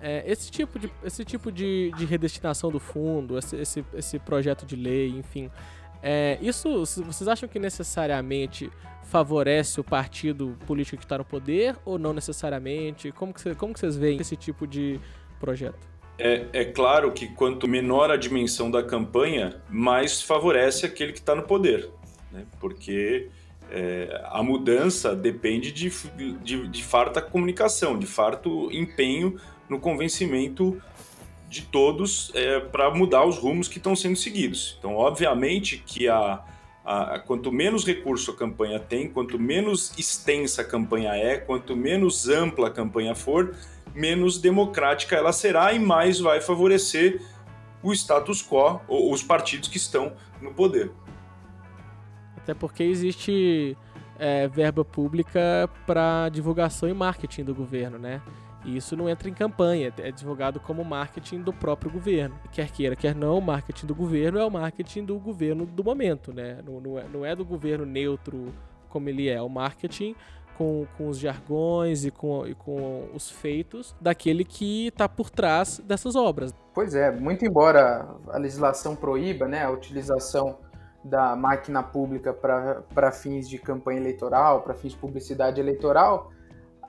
é, 0.00 0.22
esse 0.26 0.50
tipo, 0.50 0.78
de, 0.78 0.92
esse 1.02 1.24
tipo 1.24 1.50
de, 1.50 1.90
de 1.96 2.04
redestinação 2.04 2.70
do 2.70 2.78
fundo, 2.78 3.36
esse, 3.38 3.56
esse, 3.56 3.84
esse 3.94 4.18
projeto 4.20 4.64
de 4.64 4.76
lei, 4.76 5.08
enfim, 5.08 5.50
é, 6.02 6.38
isso 6.40 6.84
vocês 6.84 7.28
acham 7.28 7.48
que 7.48 7.58
necessariamente 7.58 8.70
favorece 9.04 9.80
o 9.80 9.84
partido 9.84 10.56
político 10.66 10.96
que 10.96 11.04
está 11.04 11.18
no 11.18 11.24
poder 11.24 11.76
ou 11.84 11.98
não 11.98 12.12
necessariamente? 12.12 13.12
Como 13.12 13.32
que, 13.32 13.54
como 13.54 13.74
que 13.74 13.80
vocês 13.80 13.96
veem 13.96 14.20
esse 14.20 14.36
tipo 14.36 14.66
de 14.66 14.98
projeto? 15.38 15.92
É, 16.18 16.46
é 16.52 16.64
claro 16.64 17.12
que 17.12 17.26
quanto 17.28 17.66
menor 17.68 18.10
a 18.10 18.16
dimensão 18.16 18.70
da 18.70 18.82
campanha, 18.82 19.60
mais 19.68 20.22
favorece 20.22 20.86
aquele 20.86 21.12
que 21.12 21.18
está 21.18 21.34
no 21.34 21.42
poder. 21.42 21.90
Né? 22.30 22.46
Porque 22.60 23.28
é, 23.70 24.22
a 24.26 24.42
mudança 24.42 25.14
depende 25.14 25.72
de, 25.72 25.90
de, 26.42 26.68
de 26.68 26.84
farta 26.84 27.20
comunicação, 27.20 27.98
de 27.98 28.06
farto 28.06 28.70
empenho 28.72 29.38
no 29.68 29.80
convencimento 29.80 30.80
de 31.52 31.60
todos 31.60 32.32
é, 32.34 32.60
para 32.60 32.90
mudar 32.90 33.26
os 33.26 33.36
rumos 33.36 33.68
que 33.68 33.76
estão 33.76 33.94
sendo 33.94 34.16
seguidos. 34.16 34.74
Então, 34.78 34.96
obviamente 34.96 35.82
que 35.84 36.08
a, 36.08 36.42
a, 36.82 37.18
quanto 37.18 37.52
menos 37.52 37.84
recurso 37.84 38.30
a 38.30 38.34
campanha 38.34 38.80
tem, 38.80 39.06
quanto 39.06 39.38
menos 39.38 39.92
extensa 39.98 40.62
a 40.62 40.64
campanha 40.64 41.10
é, 41.10 41.36
quanto 41.36 41.76
menos 41.76 42.26
ampla 42.26 42.68
a 42.68 42.70
campanha 42.70 43.14
for, 43.14 43.54
menos 43.94 44.38
democrática 44.38 45.14
ela 45.14 45.30
será 45.30 45.74
e 45.74 45.78
mais 45.78 46.18
vai 46.18 46.40
favorecer 46.40 47.20
o 47.82 47.92
status 47.92 48.42
quo 48.42 48.80
ou 48.88 49.12
os 49.12 49.22
partidos 49.22 49.68
que 49.68 49.76
estão 49.76 50.14
no 50.40 50.54
poder. 50.54 50.90
Até 52.38 52.54
porque 52.54 52.82
existe 52.82 53.76
é, 54.18 54.48
verba 54.48 54.86
pública 54.86 55.68
para 55.86 56.30
divulgação 56.30 56.88
e 56.88 56.94
marketing 56.94 57.44
do 57.44 57.54
governo, 57.54 57.98
né? 57.98 58.22
E 58.64 58.76
isso 58.76 58.96
não 58.96 59.08
entra 59.08 59.28
em 59.28 59.34
campanha, 59.34 59.92
é 59.98 60.10
divulgado 60.10 60.60
como 60.60 60.84
marketing 60.84 61.42
do 61.42 61.52
próprio 61.52 61.90
governo. 61.90 62.38
Quer 62.52 62.70
queira, 62.70 62.94
quer 62.94 63.14
não, 63.14 63.38
o 63.38 63.42
marketing 63.42 63.86
do 63.86 63.94
governo 63.94 64.38
é 64.38 64.44
o 64.44 64.50
marketing 64.50 65.04
do 65.04 65.18
governo 65.18 65.66
do 65.66 65.82
momento, 65.82 66.32
né? 66.32 66.58
Não, 66.64 66.80
não, 66.80 66.98
é, 66.98 67.04
não 67.12 67.26
é 67.26 67.34
do 67.34 67.44
governo 67.44 67.84
neutro 67.84 68.52
como 68.88 69.08
ele 69.08 69.28
é, 69.28 69.40
o 69.40 69.48
marketing 69.48 70.14
com, 70.56 70.86
com 70.96 71.08
os 71.08 71.18
jargões 71.18 72.04
e 72.04 72.10
com, 72.10 72.46
e 72.46 72.54
com 72.54 73.08
os 73.14 73.30
feitos 73.30 73.94
daquele 74.00 74.44
que 74.44 74.88
está 74.88 75.08
por 75.08 75.30
trás 75.30 75.80
dessas 75.80 76.14
obras. 76.14 76.54
Pois 76.74 76.94
é, 76.94 77.10
muito 77.10 77.44
embora 77.44 78.06
a 78.28 78.38
legislação 78.38 78.94
proíba 78.94 79.46
né, 79.48 79.64
a 79.64 79.70
utilização 79.70 80.58
da 81.04 81.34
máquina 81.34 81.82
pública 81.82 82.32
para 82.32 83.10
fins 83.10 83.48
de 83.48 83.58
campanha 83.58 83.98
eleitoral, 83.98 84.62
para 84.62 84.74
fins 84.74 84.92
de 84.92 84.98
publicidade 84.98 85.60
eleitoral, 85.60 86.30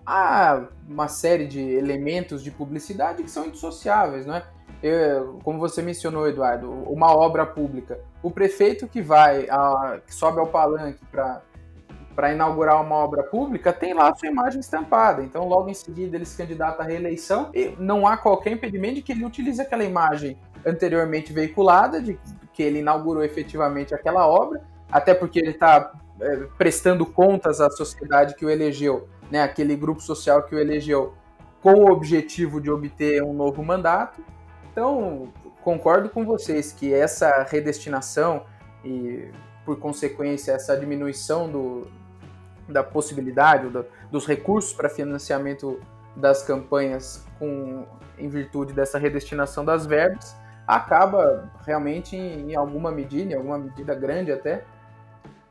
há 0.06 0.64
uma 0.88 1.08
série 1.08 1.48
de 1.48 1.60
elementos 1.60 2.44
de 2.44 2.52
publicidade 2.52 3.24
que 3.24 3.32
são 3.32 3.46
indissociáveis, 3.46 4.26
não 4.26 4.36
é? 4.36 4.44
Eu, 4.82 5.40
como 5.44 5.60
você 5.60 5.82
mencionou, 5.82 6.28
Eduardo, 6.28 6.70
uma 6.70 7.16
obra 7.16 7.46
pública. 7.46 8.00
O 8.22 8.30
prefeito 8.30 8.86
que 8.86 9.02
vai, 9.02 9.48
a, 9.50 10.02
que 10.06 10.14
sobe 10.14 10.40
ao 10.40 10.48
palanque 10.48 11.00
para 11.10 12.34
inaugurar 12.34 12.82
uma 12.82 12.96
obra 12.96 13.24
pública 13.24 13.72
tem 13.72 13.94
lá 13.94 14.10
a 14.10 14.16
sua 14.16 14.28
imagem 14.28 14.60
estampada. 14.60 15.24
Então, 15.24 15.48
logo 15.48 15.70
em 15.70 15.74
seguida, 15.74 16.18
ele 16.18 16.26
se 16.26 16.36
candidata 16.36 16.84
à 16.84 16.86
reeleição 16.86 17.50
e 17.54 17.74
não 17.80 18.06
há 18.06 18.18
qualquer 18.18 18.52
impedimento 18.52 18.96
de 18.96 19.02
que 19.04 19.14
ele 19.14 19.24
utilize 19.24 19.62
aquela 19.62 19.86
imagem 19.86 20.38
anteriormente 20.66 21.32
veiculada, 21.32 22.02
de 22.02 22.20
que 22.52 22.62
ele 22.62 22.80
inaugurou 22.80 23.24
efetivamente 23.24 23.96
aquela 23.96 24.28
obra, 24.28 24.62
até 24.92 25.14
porque 25.14 25.40
ele 25.40 25.52
está 25.52 25.94
é, 26.20 26.38
prestando 26.58 27.06
contas 27.06 27.62
à 27.62 27.70
sociedade 27.70 28.36
que 28.36 28.46
o 28.46 28.50
elegeu 28.50 29.08
né, 29.34 29.42
aquele 29.42 29.76
grupo 29.76 30.00
social 30.00 30.44
que 30.44 30.54
o 30.54 30.60
elegeu 30.60 31.16
com 31.60 31.74
o 31.74 31.92
objetivo 31.92 32.62
de 32.62 32.70
obter 32.70 33.24
um 33.24 33.34
novo 33.34 33.64
mandato. 33.64 34.24
Então, 34.72 35.34
concordo 35.64 36.08
com 36.08 36.24
vocês 36.24 36.72
que 36.72 36.94
essa 36.94 37.42
redestinação 37.42 38.46
e, 38.86 39.32
por 39.66 39.80
consequência, 39.80 40.52
essa 40.52 40.78
diminuição 40.78 41.50
do, 41.50 41.88
da 42.70 42.84
possibilidade, 42.84 43.70
do, 43.70 43.84
dos 44.12 44.28
recursos 44.28 44.72
para 44.72 44.88
financiamento 44.88 45.80
das 46.16 46.44
campanhas 46.44 47.26
com, 47.40 47.88
em 48.20 48.30
virtude 48.30 48.72
dessa 48.72 49.00
redestinação 49.00 49.66
das 49.66 49.88
verbas, 49.88 50.38
acaba 50.68 51.52
realmente, 51.66 52.16
em, 52.16 52.52
em 52.52 52.56
alguma 52.56 52.92
medida, 52.92 53.34
em 53.34 53.36
alguma 53.36 53.58
medida 53.58 53.96
grande 53.96 54.32
até, 54.32 54.64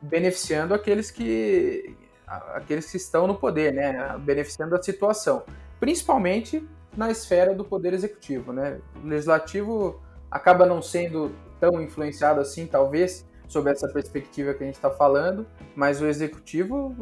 beneficiando 0.01 0.73
aqueles 0.73 1.11
que, 1.11 1.97
aqueles 2.27 2.89
que 2.89 2.97
estão 2.97 3.27
no 3.27 3.35
poder, 3.35 3.73
né, 3.73 4.17
beneficiando 4.19 4.75
a 4.75 4.81
situação, 4.81 5.43
principalmente 5.79 6.67
na 6.95 7.09
esfera 7.11 7.53
do 7.53 7.63
poder 7.63 7.93
executivo, 7.93 8.53
né? 8.53 8.79
O 9.03 9.07
legislativo 9.07 10.01
acaba 10.29 10.65
não 10.65 10.81
sendo 10.81 11.31
tão 11.59 11.81
influenciado 11.81 12.39
assim, 12.39 12.67
talvez, 12.67 13.25
sob 13.47 13.69
essa 13.69 13.87
perspectiva 13.87 14.53
que 14.53 14.63
a 14.63 14.65
gente 14.65 14.75
está 14.75 14.89
falando, 14.89 15.45
mas 15.75 16.01
o 16.01 16.07
executivo, 16.07 16.95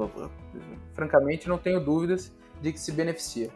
francamente, 0.94 1.48
não 1.48 1.58
tenho 1.58 1.80
dúvidas 1.80 2.32
de 2.62 2.72
que 2.72 2.80
se 2.80 2.92
beneficia. 2.92 3.50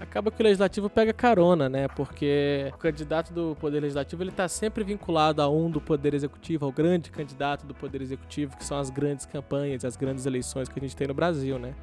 Acaba 0.00 0.30
que 0.30 0.40
o 0.40 0.44
legislativo 0.44 0.88
pega 0.88 1.12
carona, 1.12 1.68
né? 1.68 1.86
Porque 1.88 2.70
o 2.74 2.78
candidato 2.78 3.32
do 3.32 3.56
poder 3.60 3.80
legislativo 3.80 4.22
ele 4.22 4.30
está 4.30 4.48
sempre 4.48 4.82
vinculado 4.82 5.42
a 5.42 5.48
um 5.48 5.70
do 5.70 5.80
poder 5.80 6.14
executivo, 6.14 6.64
ao 6.64 6.72
grande 6.72 7.10
candidato 7.10 7.66
do 7.66 7.74
poder 7.74 8.00
executivo, 8.00 8.56
que 8.56 8.64
são 8.64 8.78
as 8.78 8.90
grandes 8.90 9.26
campanhas, 9.26 9.84
as 9.84 9.96
grandes 9.96 10.26
eleições 10.26 10.68
que 10.68 10.78
a 10.78 10.82
gente 10.82 10.96
tem 10.96 11.06
no 11.06 11.14
Brasil, 11.14 11.58
né? 11.58 11.74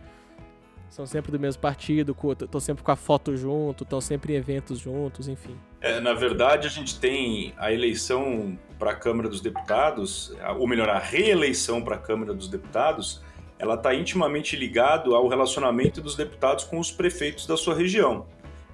São 0.90 1.06
sempre 1.06 1.32
do 1.32 1.40
mesmo 1.40 1.62
partido, 1.62 2.16
estão 2.42 2.62
sempre 2.62 2.82
com 2.82 2.92
a 2.92 2.96
foto 2.96 3.36
junto, 3.36 3.84
estão 3.84 4.00
sempre 4.00 4.34
em 4.34 4.36
eventos 4.38 4.80
juntos, 4.80 5.28
enfim. 5.28 5.56
É, 5.82 6.00
na 6.00 6.14
verdade, 6.14 6.66
a 6.66 6.70
gente 6.70 6.98
tem 6.98 7.54
a 7.58 7.74
eleição 7.74 8.58
para 8.80 8.92
a 8.92 8.96
Câmara 8.96 9.28
dos 9.28 9.42
Deputados, 9.42 10.34
ou 10.58 10.66
melhor, 10.66 10.90
a 10.90 10.98
reeleição 10.98 11.82
para 11.82 11.96
a 11.96 12.00
Câmara 12.00 12.34
dos 12.34 12.48
Deputados, 12.48 13.22
ela 13.60 13.76
está 13.76 13.93
intimamente 13.93 14.56
ligado 14.56 15.15
ao 15.15 15.28
relacionamento 15.28 16.02
dos 16.02 16.15
deputados 16.15 16.63
com 16.63 16.80
os 16.80 16.91
prefeitos 16.91 17.46
da 17.46 17.58
sua 17.58 17.76
região. 17.76 18.26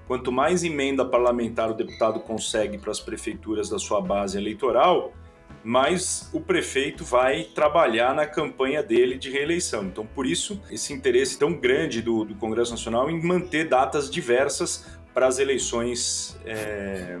Quanto 0.06 0.30
mais 0.30 0.62
emenda 0.62 1.04
parlamentar 1.04 1.70
o 1.70 1.74
deputado 1.74 2.20
consegue 2.20 2.76
para 2.76 2.90
as 2.90 3.00
prefeituras 3.00 3.70
da 3.70 3.78
sua 3.78 4.00
base 4.00 4.36
eleitoral, 4.36 5.12
mais 5.62 6.28
o 6.32 6.40
prefeito 6.40 7.02
vai 7.04 7.44
trabalhar 7.44 8.14
na 8.14 8.26
campanha 8.26 8.82
dele 8.82 9.16
de 9.16 9.30
reeleição. 9.30 9.84
Então, 9.84 10.04
por 10.04 10.26
isso, 10.26 10.60
esse 10.70 10.92
interesse 10.92 11.38
tão 11.38 11.54
grande 11.54 12.02
do, 12.02 12.24
do 12.24 12.34
Congresso 12.34 12.72
Nacional 12.72 13.10
em 13.10 13.22
manter 13.22 13.66
datas 13.66 14.10
diversas 14.10 14.84
para 15.14 15.26
as 15.26 15.38
eleições. 15.38 16.38
É, 16.44 17.18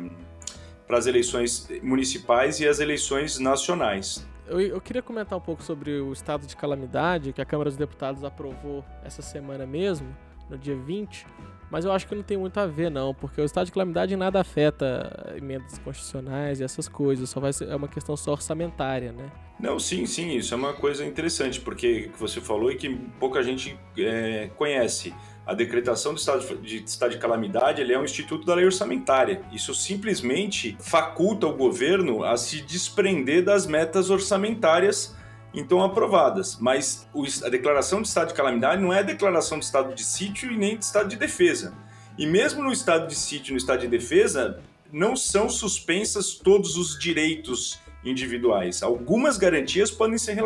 para 0.86 0.98
as 0.98 1.06
eleições 1.06 1.66
municipais 1.82 2.60
e 2.60 2.68
as 2.68 2.78
eleições 2.78 3.38
nacionais. 3.38 4.26
Eu, 4.46 4.60
eu, 4.60 4.80
queria 4.80 5.02
comentar 5.02 5.38
um 5.38 5.40
pouco 5.40 5.62
sobre 5.62 6.00
o 6.00 6.12
estado 6.12 6.46
de 6.46 6.54
calamidade 6.54 7.32
que 7.32 7.40
a 7.40 7.44
Câmara 7.44 7.70
dos 7.70 7.78
Deputados 7.78 8.22
aprovou 8.24 8.84
essa 9.02 9.22
semana 9.22 9.66
mesmo, 9.66 10.14
no 10.50 10.58
dia 10.58 10.76
20, 10.76 11.26
mas 11.70 11.84
eu 11.84 11.92
acho 11.92 12.06
que 12.06 12.14
não 12.14 12.22
tem 12.22 12.36
muito 12.36 12.58
a 12.58 12.66
ver 12.66 12.90
não, 12.90 13.14
porque 13.14 13.40
o 13.40 13.44
estado 13.44 13.66
de 13.66 13.72
calamidade 13.72 14.14
nada 14.16 14.40
afeta 14.40 15.34
emendas 15.36 15.78
constitucionais 15.78 16.60
e 16.60 16.64
essas 16.64 16.88
coisas, 16.88 17.30
só 17.30 17.40
vai 17.40 17.52
ser 17.52 17.68
é 17.68 17.74
uma 17.74 17.88
questão 17.88 18.16
só 18.16 18.32
orçamentária, 18.32 19.12
né? 19.12 19.30
Não, 19.58 19.78
sim, 19.78 20.04
sim, 20.04 20.36
isso 20.36 20.52
é 20.52 20.56
uma 20.56 20.74
coisa 20.74 21.04
interessante, 21.04 21.60
porque 21.60 22.10
que 22.12 22.18
você 22.18 22.40
falou 22.40 22.70
e 22.70 22.76
que 22.76 22.94
pouca 23.18 23.42
gente 23.42 23.78
é, 23.96 24.50
conhece 24.56 25.14
a 25.46 25.52
decretação 25.52 26.14
do 26.14 26.18
estado 26.18 26.56
de, 26.58 26.82
estado 26.82 27.10
de 27.10 27.18
calamidade 27.18 27.80
ele 27.80 27.92
é 27.92 27.98
um 27.98 28.04
instituto 28.04 28.46
da 28.46 28.54
lei 28.54 28.64
orçamentária. 28.64 29.42
Isso 29.52 29.74
simplesmente 29.74 30.76
faculta 30.80 31.46
o 31.46 31.52
governo 31.52 32.24
a 32.24 32.36
se 32.36 32.62
desprender 32.62 33.44
das 33.44 33.66
metas 33.66 34.08
orçamentárias 34.08 35.14
então 35.52 35.82
aprovadas. 35.82 36.56
Mas 36.58 37.06
a 37.44 37.48
declaração 37.48 38.00
de 38.00 38.08
estado 38.08 38.28
de 38.28 38.34
calamidade 38.34 38.82
não 38.82 38.92
é 38.92 39.02
declaração 39.02 39.58
de 39.58 39.66
estado 39.66 39.94
de 39.94 40.02
sítio 40.02 40.50
e 40.50 40.56
nem 40.56 40.78
de 40.78 40.84
estado 40.84 41.08
de 41.08 41.16
defesa. 41.16 41.74
E 42.16 42.26
mesmo 42.26 42.62
no 42.62 42.72
estado 42.72 43.06
de 43.06 43.14
sítio 43.14 43.50
e 43.50 43.52
no 43.52 43.58
estado 43.58 43.80
de 43.80 43.88
defesa, 43.88 44.60
não 44.90 45.16
são 45.16 45.50
suspensas 45.50 46.34
todos 46.34 46.76
os 46.76 46.98
direitos 46.98 47.80
individuais. 48.04 48.82
Algumas 48.82 49.36
garantias 49.36 49.90
podem 49.90 50.18
ser 50.18 50.36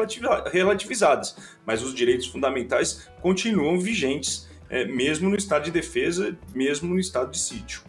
relativizadas, 0.53 1.37
mas 1.67 1.83
os 1.83 1.95
direitos 1.95 2.27
fundamentais 2.27 3.09
continuam 3.21 3.79
vigentes 3.79 4.49
é, 4.69 4.85
mesmo 4.85 5.29
no 5.29 5.37
estado 5.37 5.65
de 5.65 5.71
defesa, 5.71 6.37
mesmo 6.55 6.89
no 6.89 6.99
estado 6.99 7.31
de 7.31 7.39
sítio. 7.39 7.83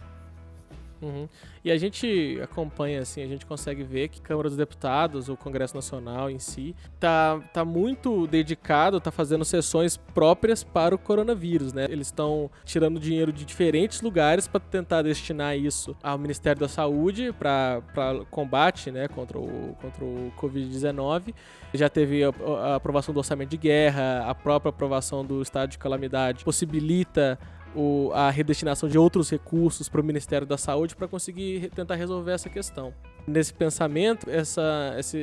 Uhum. 1.02 1.28
E 1.64 1.70
a 1.70 1.76
gente 1.76 2.38
acompanha, 2.42 3.00
assim, 3.00 3.22
a 3.22 3.26
gente 3.26 3.46
consegue 3.46 3.82
ver 3.82 4.08
que 4.08 4.20
Câmara 4.20 4.48
dos 4.48 4.56
Deputados, 4.56 5.28
o 5.28 5.36
Congresso 5.36 5.74
Nacional 5.74 6.30
em 6.30 6.38
si, 6.38 6.74
tá, 6.98 7.40
tá 7.52 7.64
muito 7.64 8.26
dedicado, 8.26 9.00
tá 9.00 9.10
fazendo 9.10 9.44
sessões 9.44 9.96
próprias 9.96 10.62
para 10.62 10.94
o 10.94 10.98
coronavírus, 10.98 11.72
né? 11.72 11.86
Eles 11.88 12.08
estão 12.08 12.50
tirando 12.64 13.00
dinheiro 13.00 13.32
de 13.32 13.44
diferentes 13.44 14.00
lugares 14.00 14.46
para 14.46 14.60
tentar 14.60 15.02
destinar 15.02 15.56
isso 15.56 15.96
ao 16.02 16.18
Ministério 16.18 16.60
da 16.60 16.68
Saúde 16.68 17.32
para 17.32 17.82
combate, 18.30 18.90
né, 18.90 19.08
contra 19.08 19.38
o, 19.38 19.76
contra 19.80 20.04
o 20.04 20.32
Covid-19. 20.38 21.34
Já 21.72 21.88
teve 21.88 22.24
a, 22.24 22.32
a 22.62 22.74
aprovação 22.76 23.14
do 23.14 23.18
orçamento 23.18 23.50
de 23.50 23.56
guerra, 23.56 24.24
a 24.26 24.34
própria 24.34 24.70
aprovação 24.70 25.24
do 25.24 25.40
estado 25.40 25.70
de 25.70 25.78
calamidade 25.78 26.44
possibilita 26.44 27.38
o, 27.74 28.10
a 28.12 28.30
redestinação 28.30 28.88
de 28.88 28.98
outros 28.98 29.30
recursos 29.30 29.88
para 29.88 30.00
o 30.00 30.04
Ministério 30.04 30.46
da 30.46 30.58
Saúde 30.58 30.96
para 30.96 31.06
conseguir 31.06 31.70
tentar 31.74 31.94
resolver 31.94 32.32
essa 32.32 32.48
questão. 32.48 32.92
Nesse 33.26 33.52
pensamento, 33.52 34.28
essa, 34.28 34.94
essa 34.96 35.16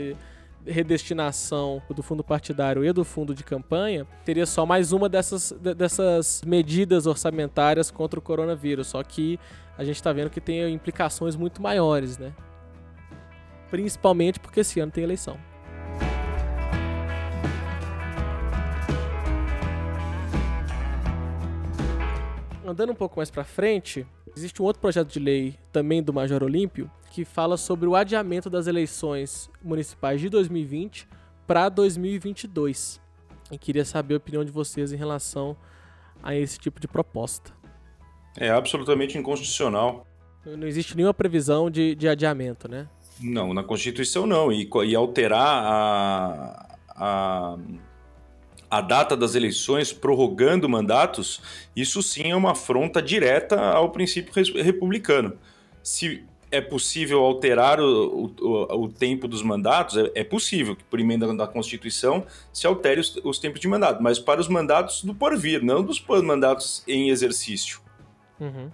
redestinação 0.65 1.81
do 1.89 2.03
fundo 2.03 2.23
partidário 2.23 2.83
e 2.83 2.91
do 2.91 3.03
fundo 3.03 3.33
de 3.33 3.43
campanha 3.43 4.05
teria 4.25 4.45
só 4.45 4.65
mais 4.65 4.91
uma 4.91 5.07
dessas, 5.07 5.51
dessas 5.51 6.41
medidas 6.45 7.05
orçamentárias 7.05 7.91
contra 7.91 8.19
o 8.19 8.21
coronavírus, 8.21 8.87
só 8.87 9.01
que 9.03 9.39
a 9.77 9.83
gente 9.83 9.95
está 9.95 10.11
vendo 10.11 10.29
que 10.29 10.41
tem 10.41 10.73
implicações 10.73 11.35
muito 11.35 11.61
maiores, 11.61 12.17
né? 12.17 12.33
Principalmente 13.69 14.39
porque 14.39 14.61
esse 14.61 14.79
ano 14.79 14.91
tem 14.91 15.03
eleição. 15.03 15.37
Andando 22.67 22.91
um 22.91 22.95
pouco 22.95 23.17
mais 23.17 23.31
para 23.31 23.43
frente, 23.43 24.05
existe 24.35 24.61
um 24.61 24.65
outro 24.65 24.81
projeto 24.81 25.07
de 25.07 25.19
lei 25.19 25.55
também 25.71 26.03
do 26.03 26.13
Major 26.13 26.43
Olímpio 26.43 26.91
que 27.11 27.23
fala 27.23 27.57
sobre 27.57 27.87
o 27.87 27.95
adiamento 27.95 28.49
das 28.49 28.67
eleições 28.67 29.49
municipais 29.63 30.19
de 30.19 30.29
2020 30.29 31.07
para 31.47 31.69
2022. 31.69 32.99
E 33.49 33.57
queria 33.57 33.85
saber 33.85 34.15
a 34.15 34.17
opinião 34.17 34.43
de 34.43 34.51
vocês 34.51 34.91
em 34.91 34.97
relação 34.97 35.55
a 36.21 36.35
esse 36.35 36.59
tipo 36.59 36.79
de 36.79 36.87
proposta. 36.87 37.53
É 38.35 38.49
absolutamente 38.49 39.17
inconstitucional. 39.17 40.05
Não 40.45 40.67
existe 40.67 40.95
nenhuma 40.95 41.13
previsão 41.13 41.71
de, 41.71 41.95
de 41.95 42.07
adiamento, 42.07 42.69
né? 42.69 42.87
Não, 43.19 43.53
na 43.53 43.63
Constituição 43.63 44.27
não. 44.27 44.51
E, 44.51 44.69
e 44.85 44.95
alterar 44.95 45.63
a, 45.63 46.77
a 46.89 47.57
a 48.69 48.81
data 48.81 49.15
das 49.15 49.35
eleições 49.35 49.93
prorrogando 49.93 50.67
mandatos, 50.67 51.41
isso 51.75 52.03
sim 52.03 52.31
é 52.31 52.35
uma 52.35 52.51
afronta 52.51 53.01
direta 53.01 53.59
ao 53.59 53.91
princípio 53.91 54.33
republicano. 54.61 55.37
Se 55.81 56.25
é 56.49 56.61
possível 56.61 57.19
alterar 57.19 57.79
o, 57.79 58.33
o, 58.39 58.83
o 58.83 58.89
tempo 58.89 59.27
dos 59.27 59.41
mandatos, 59.41 59.97
é, 59.97 60.11
é, 60.15 60.23
possível 60.23 60.75
que 60.75 60.83
por 60.83 60.99
emenda 60.99 61.33
da 61.35 61.47
Constituição 61.47 62.25
se 62.53 62.65
altere 62.65 63.01
os, 63.01 63.15
os, 63.23 63.39
tempos 63.39 63.59
de 63.59 63.67
mandato, 63.67 64.01
mas 64.01 64.17
para 64.17 64.39
os 64.39 64.47
mandatos 64.47 65.03
do 65.03 65.13
porvir, 65.13 65.63
não 65.63 65.83
dos 65.83 66.03
mandatos 66.23 66.83
em 66.87 67.09
exercício. 67.09 67.81
Uhum. 68.39 68.71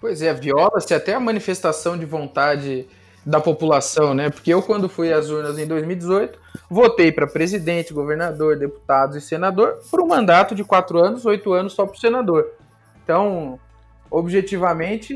Pois 0.00 0.22
é, 0.22 0.32
viola-se 0.34 0.92
até 0.92 1.14
a 1.14 1.20
manifestação 1.20 1.96
de 1.96 2.04
vontade 2.04 2.86
da 3.26 3.40
população, 3.40 4.14
né? 4.14 4.30
Porque 4.30 4.54
eu, 4.54 4.62
quando 4.62 4.88
fui 4.88 5.12
às 5.12 5.28
urnas 5.28 5.58
em 5.58 5.66
2018, 5.66 6.38
votei 6.70 7.10
para 7.10 7.26
presidente, 7.26 7.92
governador, 7.92 8.56
deputados 8.56 9.16
e 9.16 9.20
senador 9.20 9.80
por 9.90 10.00
um 10.00 10.06
mandato 10.06 10.54
de 10.54 10.62
quatro 10.62 10.98
anos, 10.98 11.26
oito 11.26 11.52
anos 11.52 11.72
só 11.72 11.84
para 11.84 11.96
o 11.96 11.98
senador. 11.98 12.52
Então, 13.02 13.58
objetivamente, 14.08 15.12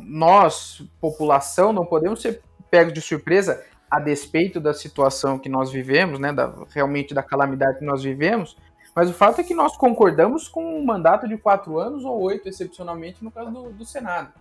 nós, 0.00 0.82
população, 1.00 1.72
não 1.72 1.86
podemos 1.86 2.20
ser 2.20 2.42
pegos 2.68 2.92
de 2.92 3.00
surpresa 3.00 3.62
a 3.88 4.00
despeito 4.00 4.58
da 4.58 4.74
situação 4.74 5.38
que 5.38 5.48
nós 5.48 5.70
vivemos, 5.70 6.18
né? 6.18 6.32
Da, 6.32 6.52
realmente 6.74 7.14
da 7.14 7.22
calamidade 7.22 7.78
que 7.78 7.84
nós 7.84 8.02
vivemos. 8.02 8.56
Mas 8.96 9.08
o 9.08 9.14
fato 9.14 9.40
é 9.40 9.44
que 9.44 9.54
nós 9.54 9.76
concordamos 9.76 10.48
com 10.48 10.76
um 10.76 10.84
mandato 10.84 11.28
de 11.28 11.38
quatro 11.38 11.78
anos 11.78 12.04
ou 12.04 12.20
oito, 12.20 12.48
excepcionalmente, 12.48 13.22
no 13.22 13.30
caso 13.30 13.50
do, 13.52 13.70
do 13.70 13.84
Senado. 13.84 14.32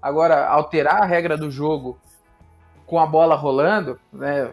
Agora, 0.00 0.46
alterar 0.46 1.02
a 1.02 1.04
regra 1.04 1.36
do 1.36 1.50
jogo 1.50 1.98
com 2.88 2.98
a 2.98 3.06
bola 3.06 3.34
rolando, 3.34 4.00
né, 4.10 4.50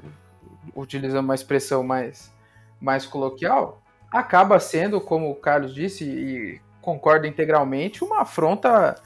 utilizando 0.75 1.23
uma 1.23 1.33
expressão 1.33 1.81
mais, 1.81 2.33
mais 2.81 3.05
coloquial, 3.05 3.81
acaba 4.11 4.59
sendo, 4.59 4.99
como 4.99 5.31
o 5.31 5.35
Carlos 5.35 5.73
disse, 5.73 6.03
e 6.03 6.61
concordo 6.81 7.25
integralmente, 7.25 8.03
uma 8.03 8.21
afronta 8.21 9.01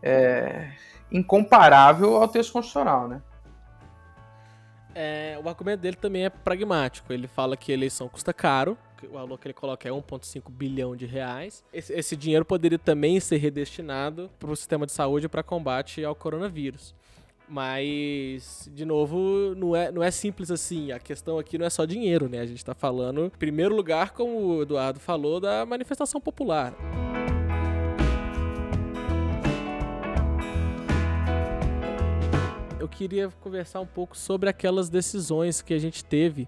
é, 0.00 0.70
incomparável 1.10 2.16
ao 2.16 2.28
texto 2.28 2.52
constitucional, 2.52 3.08
né? 3.08 3.20
É, 4.94 5.38
o 5.42 5.48
argumento 5.48 5.80
dele 5.80 5.96
também 5.96 6.24
é 6.24 6.30
pragmático. 6.30 7.12
Ele 7.12 7.26
fala 7.26 7.56
que 7.56 7.72
a 7.72 7.74
eleição 7.74 8.08
custa 8.08 8.32
caro, 8.32 8.78
o 9.02 9.12
valor 9.12 9.38
que 9.38 9.46
ele 9.46 9.54
coloca 9.54 9.88
é 9.88 9.92
1,5 9.92 10.50
bilhão 10.50 10.96
de 10.96 11.04
reais. 11.04 11.64
Esse, 11.72 11.92
esse, 11.92 12.16
dinheiro 12.16 12.44
poderia 12.44 12.78
também 12.78 13.18
ser 13.18 13.38
redestinado 13.38 14.30
para 14.38 14.50
o 14.50 14.56
sistema 14.56 14.86
de 14.86 14.92
saúde 14.92 15.28
para 15.28 15.42
combate 15.42 16.04
ao 16.04 16.14
coronavírus. 16.14 16.94
Mas, 17.50 18.68
de 18.74 18.84
novo, 18.84 19.54
não 19.56 19.74
é, 19.74 19.90
não 19.90 20.02
é 20.02 20.10
simples 20.10 20.50
assim. 20.50 20.92
A 20.92 20.98
questão 20.98 21.38
aqui 21.38 21.56
não 21.56 21.64
é 21.64 21.70
só 21.70 21.86
dinheiro, 21.86 22.28
né? 22.28 22.40
A 22.40 22.46
gente 22.46 22.62
tá 22.62 22.74
falando, 22.74 23.24
em 23.24 23.30
primeiro 23.30 23.74
lugar, 23.74 24.10
como 24.10 24.38
o 24.38 24.62
Eduardo 24.62 25.00
falou, 25.00 25.40
da 25.40 25.64
manifestação 25.64 26.20
popular. 26.20 26.74
Eu 32.78 32.86
queria 32.86 33.30
conversar 33.40 33.80
um 33.80 33.86
pouco 33.86 34.16
sobre 34.16 34.50
aquelas 34.50 34.90
decisões 34.90 35.62
que 35.62 35.72
a 35.72 35.78
gente 35.78 36.04
teve 36.04 36.46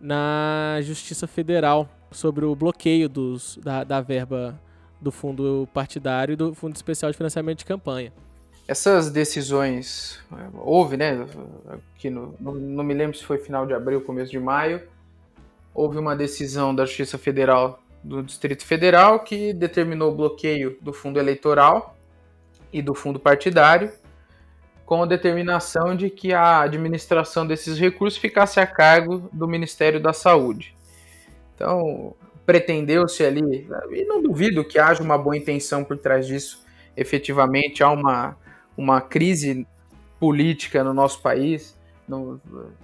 na 0.00 0.78
Justiça 0.80 1.26
Federal 1.26 1.88
sobre 2.10 2.44
o 2.44 2.54
bloqueio 2.54 3.08
dos, 3.08 3.58
da, 3.62 3.82
da 3.82 4.00
verba 4.00 4.60
do 5.00 5.10
fundo 5.10 5.68
partidário 5.74 6.34
e 6.34 6.36
do 6.36 6.54
fundo 6.54 6.76
especial 6.76 7.10
de 7.10 7.16
financiamento 7.16 7.58
de 7.58 7.64
campanha. 7.64 8.12
Essas 8.70 9.10
decisões, 9.10 10.22
houve, 10.54 10.96
né? 10.96 11.26
Que 11.96 12.08
no, 12.08 12.36
não 12.38 12.84
me 12.84 12.94
lembro 12.94 13.16
se 13.16 13.24
foi 13.24 13.36
final 13.36 13.66
de 13.66 13.74
abril, 13.74 14.00
começo 14.00 14.30
de 14.30 14.38
maio, 14.38 14.80
houve 15.74 15.98
uma 15.98 16.14
decisão 16.14 16.72
da 16.72 16.84
Justiça 16.84 17.18
Federal 17.18 17.82
do 18.00 18.22
Distrito 18.22 18.64
Federal 18.64 19.24
que 19.24 19.52
determinou 19.52 20.12
o 20.12 20.14
bloqueio 20.14 20.78
do 20.80 20.92
fundo 20.92 21.18
eleitoral 21.18 21.96
e 22.72 22.80
do 22.80 22.94
fundo 22.94 23.18
partidário, 23.18 23.90
com 24.86 25.02
a 25.02 25.06
determinação 25.06 25.96
de 25.96 26.08
que 26.08 26.32
a 26.32 26.60
administração 26.60 27.44
desses 27.44 27.76
recursos 27.76 28.20
ficasse 28.20 28.60
a 28.60 28.66
cargo 28.68 29.28
do 29.32 29.48
Ministério 29.48 29.98
da 29.98 30.12
Saúde. 30.12 30.76
Então, 31.56 32.14
pretendeu-se 32.46 33.24
ali, 33.24 33.66
e 33.90 34.04
não 34.04 34.22
duvido 34.22 34.64
que 34.64 34.78
haja 34.78 35.02
uma 35.02 35.18
boa 35.18 35.36
intenção 35.36 35.82
por 35.82 35.98
trás 35.98 36.24
disso, 36.24 36.64
efetivamente 36.96 37.82
há 37.82 37.90
uma, 37.90 38.36
uma 38.76 39.00
crise 39.00 39.66
política 40.18 40.84
no 40.84 40.92
nosso 40.92 41.20
país, 41.22 41.78
não, 42.06 42.40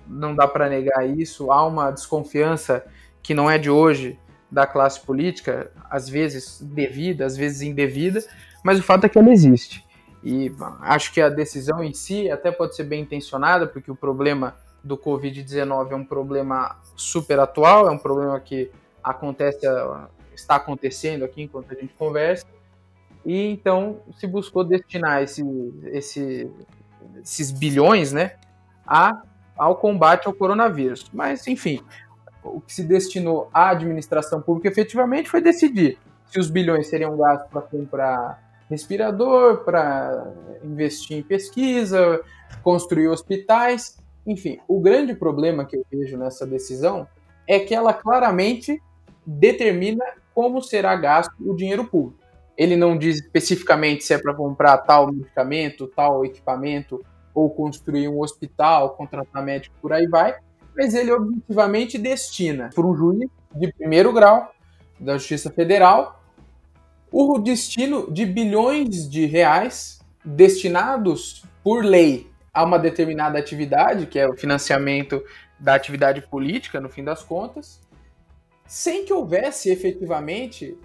não 0.07 0.35
dá 0.35 0.47
para 0.47 0.69
negar 0.69 1.09
isso, 1.09 1.51
há 1.51 1.67
uma 1.67 1.91
desconfiança 1.91 2.85
que 3.23 3.35
não 3.35 3.51
é 3.51 3.59
de 3.59 3.69
hoje 3.69 4.19
da 4.51 4.67
classe 4.67 5.01
política, 5.01 5.71
às 5.91 6.09
vezes 6.09 6.61
devida, 6.63 7.27
às 7.27 7.37
vezes 7.37 7.63
indevida, 7.63 8.25
mas 8.63 8.79
o 8.79 8.83
fato 8.83 9.05
é 9.05 9.09
que 9.09 9.19
ela 9.19 9.31
existe. 9.31 9.85
E 10.23 10.53
acho 10.81 11.13
que 11.13 11.21
a 11.21 11.29
decisão 11.29 11.83
em 11.85 11.93
si 11.93 12.31
até 12.31 12.51
pode 12.51 12.75
ser 12.75 12.85
bem 12.85 13.03
intencionada, 13.03 13.67
porque 13.67 13.91
o 13.91 13.97
problema 13.97 14.57
do 14.83 14.97
Covid-19 14.97 15.91
é 15.91 15.95
um 15.97 16.05
problema 16.05 16.77
super 16.97 17.41
atual, 17.41 17.89
é 17.89 17.91
um 17.91 17.99
problema 17.99 18.39
que 18.41 18.71
acontece, 19.03 19.67
está 20.35 20.57
acontecendo 20.57 21.25
aqui 21.25 21.43
enquanto 21.43 21.73
a 21.73 21.75
gente 21.75 21.95
conversa, 21.95 22.45
e 23.27 23.49
então 23.49 23.99
se 24.17 24.25
buscou 24.25 24.63
destinar 24.63 25.21
esse, 25.21 25.43
esse, 25.87 26.49
esses 27.21 27.51
bilhões 27.51 28.13
né, 28.13 28.37
a, 28.87 29.21
ao 29.59 29.75
combate 29.75 30.29
ao 30.29 30.33
coronavírus. 30.33 31.11
Mas, 31.13 31.45
enfim, 31.49 31.81
o 32.45 32.61
que 32.61 32.73
se 32.73 32.85
destinou 32.85 33.51
à 33.53 33.71
administração 33.71 34.41
pública 34.41 34.69
efetivamente 34.69 35.29
foi 35.29 35.41
decidir 35.41 35.99
se 36.31 36.39
os 36.39 36.49
bilhões 36.49 36.87
seriam 36.87 37.17
gastos 37.17 37.51
para 37.51 37.63
comprar 37.63 38.43
respirador, 38.71 39.65
para 39.65 40.33
investir 40.63 41.19
em 41.19 41.23
pesquisa, 41.23 42.21
construir 42.63 43.09
hospitais. 43.09 43.99
Enfim, 44.25 44.61
o 44.69 44.81
grande 44.81 45.15
problema 45.15 45.65
que 45.65 45.77
eu 45.77 45.85
vejo 45.91 46.17
nessa 46.17 46.47
decisão 46.47 47.09
é 47.47 47.59
que 47.59 47.75
ela 47.75 47.93
claramente 47.93 48.81
determina 49.27 50.05
como 50.33 50.63
será 50.63 50.95
gasto 50.95 51.35
o 51.41 51.57
dinheiro 51.57 51.85
público. 51.85 52.26
Ele 52.57 52.77
não 52.77 52.97
diz 52.97 53.17
especificamente 53.17 54.05
se 54.05 54.15
é 54.15 54.19
para 54.19 54.35
comprar 54.35 54.79
tal 54.79 55.13
medicamento, 55.13 55.87
tal 55.89 56.25
equipamento, 56.25 57.05
ou 57.35 57.51
construir 57.51 58.09
um 58.09 58.21
hospital, 58.21 58.97
contratar 58.97 59.45
médico, 59.45 59.77
por 59.83 59.93
aí 59.93 60.07
vai, 60.07 60.37
mas 60.75 60.95
ele 60.95 61.13
objetivamente 61.13 61.99
destina 61.99 62.71
para 62.75 62.87
um 62.87 62.97
juiz 62.97 63.29
de 63.55 63.73
primeiro 63.73 64.13
grau 64.13 64.51
da 64.99 65.19
Justiça 65.19 65.51
Federal 65.51 66.23
o 67.13 67.39
destino 67.39 68.11
de 68.11 68.27
bilhões 68.27 69.09
de 69.09 69.27
reais 69.27 70.01
destinados 70.25 71.45
por 71.63 71.85
lei 71.85 72.31
a 72.53 72.65
uma 72.65 72.79
determinada 72.79 73.39
atividade, 73.39 74.07
que 74.07 74.19
é 74.19 74.27
o 74.29 74.35
financiamento 74.35 75.23
da 75.59 75.75
atividade 75.75 76.23
política, 76.23 76.81
no 76.81 76.89
fim 76.89 77.05
das 77.05 77.23
contas, 77.23 77.81
sem 78.67 79.05
que 79.05 79.13
houvesse 79.13 79.71
efetivamente 79.71 80.77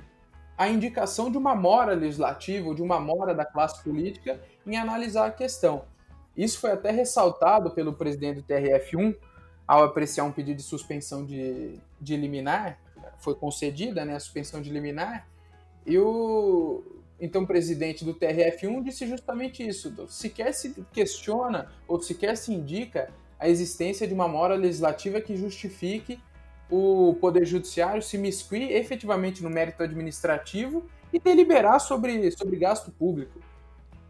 a 0.62 0.70
indicação 0.70 1.32
de 1.32 1.40
uma 1.40 1.56
mora 1.56 1.96
legislativa, 1.96 2.76
de 2.76 2.84
uma 2.84 3.00
mora 3.00 3.34
da 3.34 3.44
classe 3.44 3.84
política 3.84 4.40
em 4.64 4.78
analisar 4.78 5.26
a 5.26 5.32
questão. 5.32 5.86
Isso 6.38 6.60
foi 6.60 6.70
até 6.70 6.92
ressaltado 6.92 7.72
pelo 7.72 7.94
presidente 7.94 8.36
do 8.36 8.44
TRF1, 8.44 9.16
ao 9.68 9.84
apreciar 9.84 10.24
um 10.24 10.32
pedido 10.32 10.58
de 10.58 10.62
suspensão 10.62 11.26
de, 11.26 11.80
de 12.00 12.16
liminar, 12.16 12.80
foi 13.18 13.34
concedida 13.34 14.06
né, 14.06 14.16
a 14.16 14.20
suspensão 14.20 14.62
de 14.62 14.70
liminar, 14.70 15.28
e 15.84 15.98
o 15.98 16.84
então 17.20 17.44
presidente 17.44 18.06
do 18.06 18.14
TRF1 18.14 18.84
disse 18.84 19.08
justamente 19.08 19.68
isso: 19.68 19.92
sequer 20.10 20.54
se 20.54 20.86
questiona 20.94 21.72
ou 21.88 22.00
sequer 22.00 22.38
se 22.38 22.54
indica 22.54 23.10
a 23.40 23.50
existência 23.50 24.08
de 24.08 24.14
uma 24.14 24.28
mora 24.28 24.54
legislativa 24.54 25.20
que 25.20 25.36
justifique 25.36 26.20
o 26.72 27.18
Poder 27.20 27.46
Judiciário 27.46 28.02
se 28.02 28.18
miscuir 28.18 28.72
efetivamente 28.72 29.44
no 29.44 29.50
mérito 29.50 29.84
administrativo 29.84 30.86
e 31.12 31.20
deliberar 31.20 31.80
sobre, 31.80 32.32
sobre 32.32 32.56
gasto 32.56 32.90
público. 32.92 33.40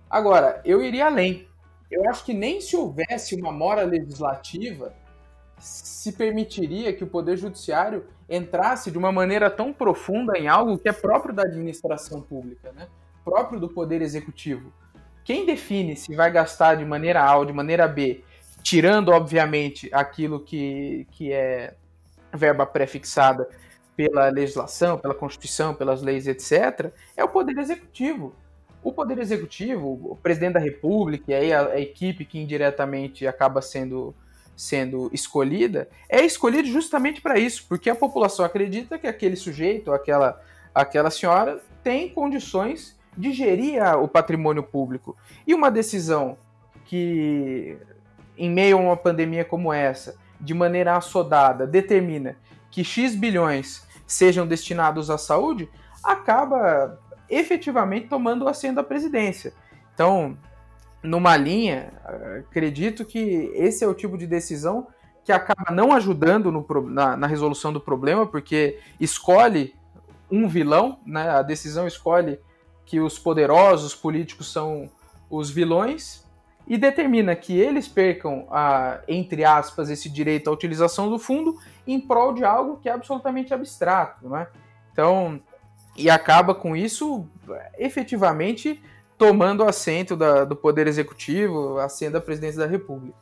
Agora, 0.08 0.62
eu 0.64 0.84
iria 0.84 1.08
além. 1.08 1.48
Eu 1.90 2.08
acho 2.08 2.24
que 2.24 2.34
nem 2.34 2.62
se 2.62 2.78
houvesse 2.78 3.36
uma 3.36 3.52
mora 3.52 3.82
legislativa, 3.82 4.94
se 5.58 6.12
permitiria 6.14 6.94
que 6.94 7.04
o 7.04 7.08
Poder 7.08 7.36
Judiciário 7.36 8.06
entrasse 8.30 8.92
de 8.92 8.98
uma 8.98 9.12
maneira 9.12 9.50
tão 9.50 9.74
profunda 9.74 10.38
em 10.38 10.48
algo 10.48 10.78
que 10.78 10.88
é 10.88 10.94
próprio 10.94 11.34
da 11.34 11.44
administração 11.44 12.22
pública, 12.22 12.72
né? 12.72 12.88
próprio 13.26 13.60
do 13.60 13.70
Poder 13.70 14.02
Executivo. 14.02 14.72
Quem 15.24 15.46
define 15.46 15.96
se 15.96 16.16
vai 16.16 16.32
gastar 16.32 16.76
de 16.76 16.86
maneira 16.86 17.24
A 17.24 17.38
ou 17.38 17.46
de 17.46 17.54
maneira 17.54 17.88
B, 17.88 18.24
tirando, 18.64 19.10
obviamente, 19.10 19.90
aquilo 19.94 20.40
que, 20.40 21.08
que 21.12 21.32
é 21.32 21.76
verba 22.34 22.66
pré-fixada 22.66 23.48
pela 23.96 24.30
legislação, 24.30 24.98
pela 24.98 25.14
Constituição, 25.14 25.74
pelas 25.74 26.02
leis, 26.02 26.28
etc., 26.28 26.92
é 27.16 27.24
o 27.24 27.30
Poder 27.30 27.58
Executivo. 27.58 28.34
O 28.84 28.92
Poder 28.92 29.20
Executivo, 29.20 30.00
o 30.04 30.16
presidente 30.16 30.54
da 30.54 30.60
República 30.60 31.32
e 31.32 31.34
aí 31.34 31.54
a, 31.54 31.68
a 31.68 31.80
equipe 31.80 32.26
que 32.26 32.40
indiretamente 32.40 33.28
acaba 33.28 33.62
sendo 33.62 34.16
sendo 34.56 35.10
escolhida, 35.12 35.90
é 36.08 36.24
escolhido 36.24 36.68
justamente 36.68 37.20
para 37.20 37.40
isso, 37.40 37.66
porque 37.68 37.90
a 37.90 37.96
população 37.96 38.46
acredita 38.46 39.00
que 39.00 39.08
aquele 39.08 39.36
sujeito, 39.36 39.92
aquela, 39.92 40.40
aquela 40.74 41.10
senhora, 41.10 41.60
tem 41.82 42.10
condições 42.10 42.96
de 43.18 43.32
gerir 43.32 43.82
o 43.98 44.08
patrimônio 44.08 44.62
público. 44.62 45.18
E 45.48 45.56
uma 45.56 45.72
decisão 45.72 46.38
que, 46.86 47.76
em 48.38 48.52
meio 48.52 48.78
a 48.78 48.82
uma 48.82 48.98
pandemia 48.98 49.44
como 49.44 49.74
essa, 49.74 50.16
de 50.42 50.54
maneira 50.54 50.98
assodada, 50.98 51.68
determina 51.68 52.36
que 52.70 52.84
X 52.84 53.16
bilhões 53.16 53.88
sejam 54.08 54.48
destinados 54.48 55.10
à 55.10 55.18
saúde, 55.18 55.70
acaba 56.04 57.00
efetivamente 57.30 58.08
tomando 58.08 58.44
o 58.44 58.48
assento 58.48 58.76
da 58.76 58.84
presidência. 58.84 59.54
Então, 59.94 60.38
numa 61.02 61.38
linha, 61.38 61.94
acredito 62.40 63.06
que 63.06 63.52
esse 63.54 63.84
é 63.84 63.88
o 63.88 63.94
tipo 63.94 64.18
de 64.18 64.28
decisão 64.28 64.88
que 65.24 65.32
acaba 65.32 65.72
não 65.72 65.94
ajudando 65.94 66.52
no, 66.52 66.66
na, 66.90 67.16
na, 67.16 67.28
resolução 67.28 67.72
do 67.72 67.80
problema, 67.80 68.26
porque 68.26 68.80
escolhe 69.00 69.76
um 70.30 70.48
vilão, 70.48 71.00
né? 71.06 71.30
a 71.30 71.42
decisão 71.42 71.86
escolhe 71.86 72.40
que 72.86 73.00
os 73.00 73.20
poderosos 73.20 73.94
políticos 73.94 74.52
são 74.52 74.90
os 75.30 75.50
vilões 75.50 76.26
e 76.72 76.78
determina 76.78 77.36
que 77.36 77.60
eles 77.60 77.86
percam, 77.86 78.48
a, 78.50 79.02
entre 79.06 79.44
aspas, 79.44 79.90
esse 79.90 80.08
direito 80.08 80.50
à 80.50 80.54
utilização 80.54 81.10
do 81.10 81.20
fundo 81.20 81.60
em 81.86 82.00
prol 82.00 82.34
de 82.34 82.46
algo 82.46 82.78
que 82.78 82.88
é 82.88 82.94
absolutamente 82.94 83.54
abstrato. 83.54 84.30
Né? 84.30 84.48
Então, 84.94 85.42
e 85.98 86.10
acaba 86.10 86.56
com 86.56 86.74
isso 86.74 87.28
efetivamente 87.78 88.82
tomando 89.18 89.66
assento 89.66 90.16
da, 90.16 90.46
do 90.46 90.56
Poder 90.56 90.88
Executivo, 90.88 91.78
assento 91.78 92.14
da 92.14 92.22
Presidência 92.22 92.62
da 92.62 92.68
República. 92.68 93.18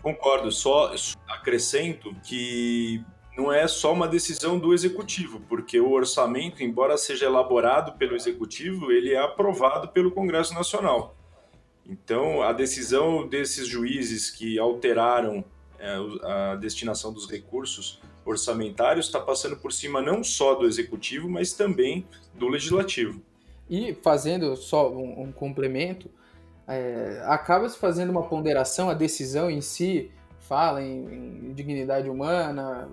Concordo, 0.00 0.52
só 0.52 0.94
acrescento 1.28 2.14
que 2.22 3.04
não 3.36 3.52
é 3.52 3.66
só 3.66 3.92
uma 3.92 4.06
decisão 4.06 4.56
do 4.56 4.72
Executivo, 4.72 5.40
porque 5.48 5.80
o 5.80 5.90
orçamento, 5.90 6.62
embora 6.62 6.96
seja 6.96 7.26
elaborado 7.26 7.98
pelo 7.98 8.14
Executivo, 8.14 8.92
ele 8.92 9.14
é 9.14 9.20
aprovado 9.20 9.88
pelo 9.88 10.12
Congresso 10.12 10.54
Nacional. 10.54 11.17
Então, 11.88 12.42
a 12.42 12.52
decisão 12.52 13.26
desses 13.26 13.66
juízes 13.66 14.30
que 14.30 14.58
alteraram 14.58 15.42
é, 15.78 15.96
a 16.22 16.56
destinação 16.56 17.12
dos 17.12 17.30
recursos 17.30 18.00
orçamentários 18.24 19.06
está 19.06 19.18
passando 19.18 19.56
por 19.56 19.72
cima 19.72 20.02
não 20.02 20.22
só 20.22 20.54
do 20.54 20.66
Executivo, 20.66 21.28
mas 21.30 21.52
também 21.54 22.06
do 22.34 22.48
Legislativo. 22.48 23.22
E 23.70 23.94
fazendo 23.94 24.54
só 24.56 24.90
um, 24.90 25.22
um 25.22 25.32
complemento, 25.32 26.10
é, 26.66 27.22
acaba 27.24 27.68
se 27.68 27.78
fazendo 27.78 28.10
uma 28.10 28.22
ponderação, 28.22 28.90
a 28.90 28.94
decisão 28.94 29.50
em 29.50 29.62
si 29.62 30.10
fala 30.40 30.82
em, 30.82 31.48
em 31.48 31.52
dignidade 31.54 32.08
humana, 32.10 32.88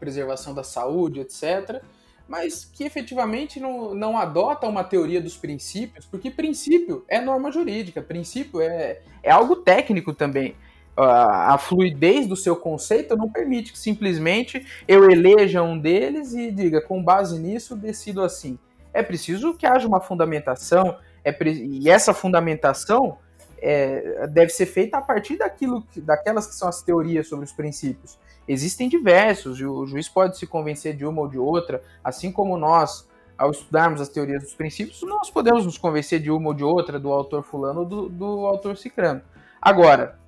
preservação 0.00 0.54
da 0.54 0.62
saúde, 0.62 1.20
etc., 1.20 1.82
mas 2.28 2.64
que 2.64 2.84
efetivamente 2.84 3.60
não, 3.60 3.94
não 3.94 4.16
adota 4.16 4.66
uma 4.66 4.82
teoria 4.82 5.20
dos 5.20 5.36
princípios, 5.36 6.06
porque 6.06 6.30
princípio 6.30 7.04
é 7.08 7.20
norma 7.20 7.50
jurídica, 7.50 8.00
princípio 8.02 8.60
é, 8.60 9.00
é 9.22 9.30
algo 9.30 9.56
técnico 9.56 10.12
também. 10.12 10.56
A, 10.96 11.54
a 11.54 11.58
fluidez 11.58 12.26
do 12.26 12.36
seu 12.36 12.54
conceito 12.54 13.16
não 13.16 13.28
permite 13.28 13.72
que 13.72 13.78
simplesmente 13.78 14.64
eu 14.86 15.10
eleja 15.10 15.62
um 15.62 15.78
deles 15.78 16.32
e 16.34 16.50
diga, 16.50 16.80
com 16.80 17.02
base 17.02 17.38
nisso, 17.38 17.74
decido 17.74 18.22
assim 18.22 18.58
é 18.94 19.02
preciso 19.02 19.54
que 19.54 19.66
haja 19.66 19.86
uma 19.86 20.00
fundamentação, 20.00 20.96
é 21.24 21.36
e 21.42 21.90
essa 21.90 22.14
fundamentação 22.14 23.18
é, 23.60 24.26
deve 24.28 24.50
ser 24.50 24.66
feita 24.66 24.98
a 24.98 25.02
partir 25.02 25.36
daquilo, 25.36 25.84
daquelas 25.96 26.46
que 26.46 26.54
são 26.54 26.68
as 26.68 26.80
teorias 26.80 27.26
sobre 27.26 27.44
os 27.44 27.52
princípios. 27.52 28.16
Existem 28.46 28.88
diversos, 28.88 29.60
o 29.60 29.86
juiz 29.86 30.08
pode 30.08 30.36
se 30.38 30.46
convencer 30.46 30.94
de 30.94 31.04
uma 31.06 31.22
ou 31.22 31.28
de 31.28 31.38
outra, 31.38 31.82
assim 32.02 32.30
como 32.30 32.56
nós, 32.56 33.08
ao 33.38 33.50
estudarmos 33.50 34.00
as 34.00 34.08
teorias 34.08 34.42
dos 34.42 34.54
princípios, 34.54 35.02
nós 35.02 35.30
podemos 35.30 35.64
nos 35.64 35.78
convencer 35.78 36.20
de 36.20 36.30
uma 36.30 36.48
ou 36.48 36.54
de 36.54 36.62
outra, 36.62 36.98
do 36.98 37.10
autor 37.10 37.42
fulano 37.42 37.80
ou 37.80 37.86
do, 37.86 38.08
do 38.08 38.46
autor 38.46 38.76
cicrano. 38.76 39.22
Agora, 39.60 40.18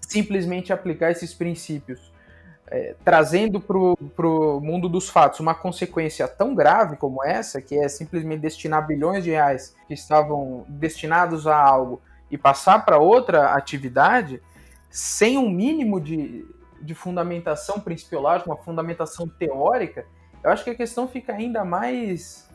simplesmente 0.00 0.72
aplicar 0.72 1.10
esses 1.10 1.34
princípios 1.34 2.12
é, 2.66 2.94
trazendo 3.04 3.60
para 3.60 3.76
o 4.26 4.60
mundo 4.60 4.88
dos 4.88 5.08
fatos 5.08 5.40
uma 5.40 5.54
consequência 5.54 6.26
tão 6.26 6.54
grave 6.54 6.96
como 6.96 7.22
essa, 7.22 7.60
que 7.60 7.76
é 7.76 7.88
simplesmente 7.88 8.40
destinar 8.40 8.86
bilhões 8.86 9.22
de 9.22 9.30
reais 9.30 9.74
que 9.86 9.94
estavam 9.94 10.64
destinados 10.68 11.46
a 11.46 11.56
algo 11.56 12.00
e 12.30 12.38
passar 12.38 12.84
para 12.84 12.98
outra 12.98 13.54
atividade, 13.54 14.42
sem 14.90 15.36
um 15.36 15.50
mínimo 15.50 16.00
de, 16.00 16.46
de 16.84 16.94
fundamentação 16.94 17.80
principiológica, 17.80 18.50
uma 18.50 18.56
fundamentação 18.56 19.26
teórica, 19.26 20.06
eu 20.42 20.50
acho 20.50 20.62
que 20.62 20.70
a 20.70 20.74
questão 20.74 21.08
fica 21.08 21.32
ainda 21.32 21.64
mais, 21.64 22.48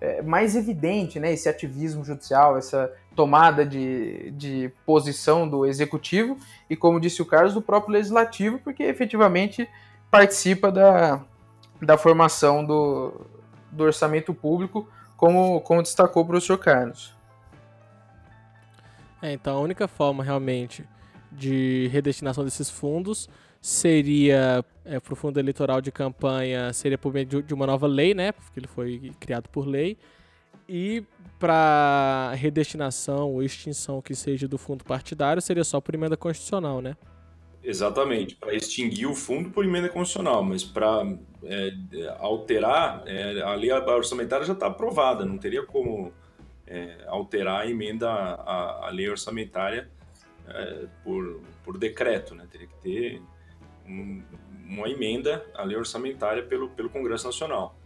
é, 0.00 0.22
mais 0.22 0.54
evidente, 0.54 1.18
né? 1.18 1.32
Esse 1.32 1.48
ativismo 1.48 2.04
judicial, 2.04 2.56
essa 2.56 2.92
tomada 3.16 3.66
de, 3.66 4.30
de 4.30 4.72
posição 4.86 5.48
do 5.48 5.66
executivo 5.66 6.36
e, 6.70 6.76
como 6.76 7.00
disse 7.00 7.20
o 7.20 7.26
Carlos, 7.26 7.54
do 7.54 7.60
próprio 7.60 7.94
legislativo, 7.94 8.58
porque 8.60 8.84
efetivamente 8.84 9.68
participa 10.10 10.70
da, 10.70 11.24
da 11.80 11.98
formação 11.98 12.64
do, 12.64 13.26
do 13.70 13.84
orçamento 13.84 14.32
público, 14.32 14.88
como, 15.16 15.60
como 15.62 15.82
destacou 15.82 16.22
o 16.22 16.26
professor 16.26 16.58
Carlos. 16.58 17.14
É, 19.20 19.32
então 19.32 19.56
a 19.56 19.60
única 19.60 19.86
forma 19.88 20.22
realmente 20.22 20.84
de 21.30 21.88
redestinação 21.92 22.44
desses 22.44 22.68
fundos 22.68 23.28
seria 23.62 24.64
é, 24.84 24.98
para 24.98 25.12
o 25.12 25.16
fundo 25.16 25.38
eleitoral 25.38 25.80
de 25.80 25.92
campanha 25.92 26.72
seria 26.72 26.98
por 26.98 27.12
meio 27.12 27.24
de, 27.24 27.54
uma 27.54 27.64
nova 27.64 27.86
lei, 27.86 28.12
né? 28.12 28.32
Porque 28.32 28.58
ele 28.58 28.66
foi 28.66 29.12
criado 29.20 29.48
por 29.48 29.64
lei. 29.64 29.96
E 30.68 31.04
para 31.38 32.32
redestinação 32.34 33.30
ou 33.30 33.42
extinção 33.42 34.02
que 34.02 34.14
seja 34.14 34.48
do 34.48 34.58
fundo 34.58 34.84
partidário 34.84 35.40
seria 35.40 35.62
só 35.62 35.80
por 35.80 35.94
emenda 35.94 36.16
constitucional, 36.16 36.80
né? 36.80 36.96
Exatamente, 37.62 38.34
para 38.34 38.52
extinguir 38.52 39.06
o 39.06 39.14
fundo 39.14 39.50
por 39.50 39.64
emenda 39.64 39.88
constitucional, 39.88 40.42
mas 40.42 40.64
para 40.64 41.16
é, 41.44 41.72
alterar, 42.18 43.04
é, 43.06 43.40
a 43.42 43.54
lei 43.54 43.70
orçamentária 43.70 44.44
já 44.44 44.52
está 44.52 44.66
aprovada, 44.66 45.24
não 45.24 45.38
teria 45.38 45.64
como 45.64 46.12
é, 46.66 47.04
alterar 47.06 47.60
a 47.60 47.70
emenda 47.70 48.10
à, 48.10 48.88
à 48.88 48.90
lei 48.90 49.08
orçamentária 49.08 49.88
é, 50.48 50.86
por, 51.04 51.40
por 51.64 51.78
decreto, 51.78 52.34
né? 52.34 52.48
teria 52.50 52.66
que 52.66 52.76
ter 52.80 53.22
um, 53.86 54.22
uma 54.68 54.88
emenda 54.88 55.44
à 55.54 55.62
lei 55.62 55.76
orçamentária 55.76 56.42
pelo, 56.42 56.68
pelo 56.70 56.90
Congresso 56.90 57.26
Nacional. 57.26 57.76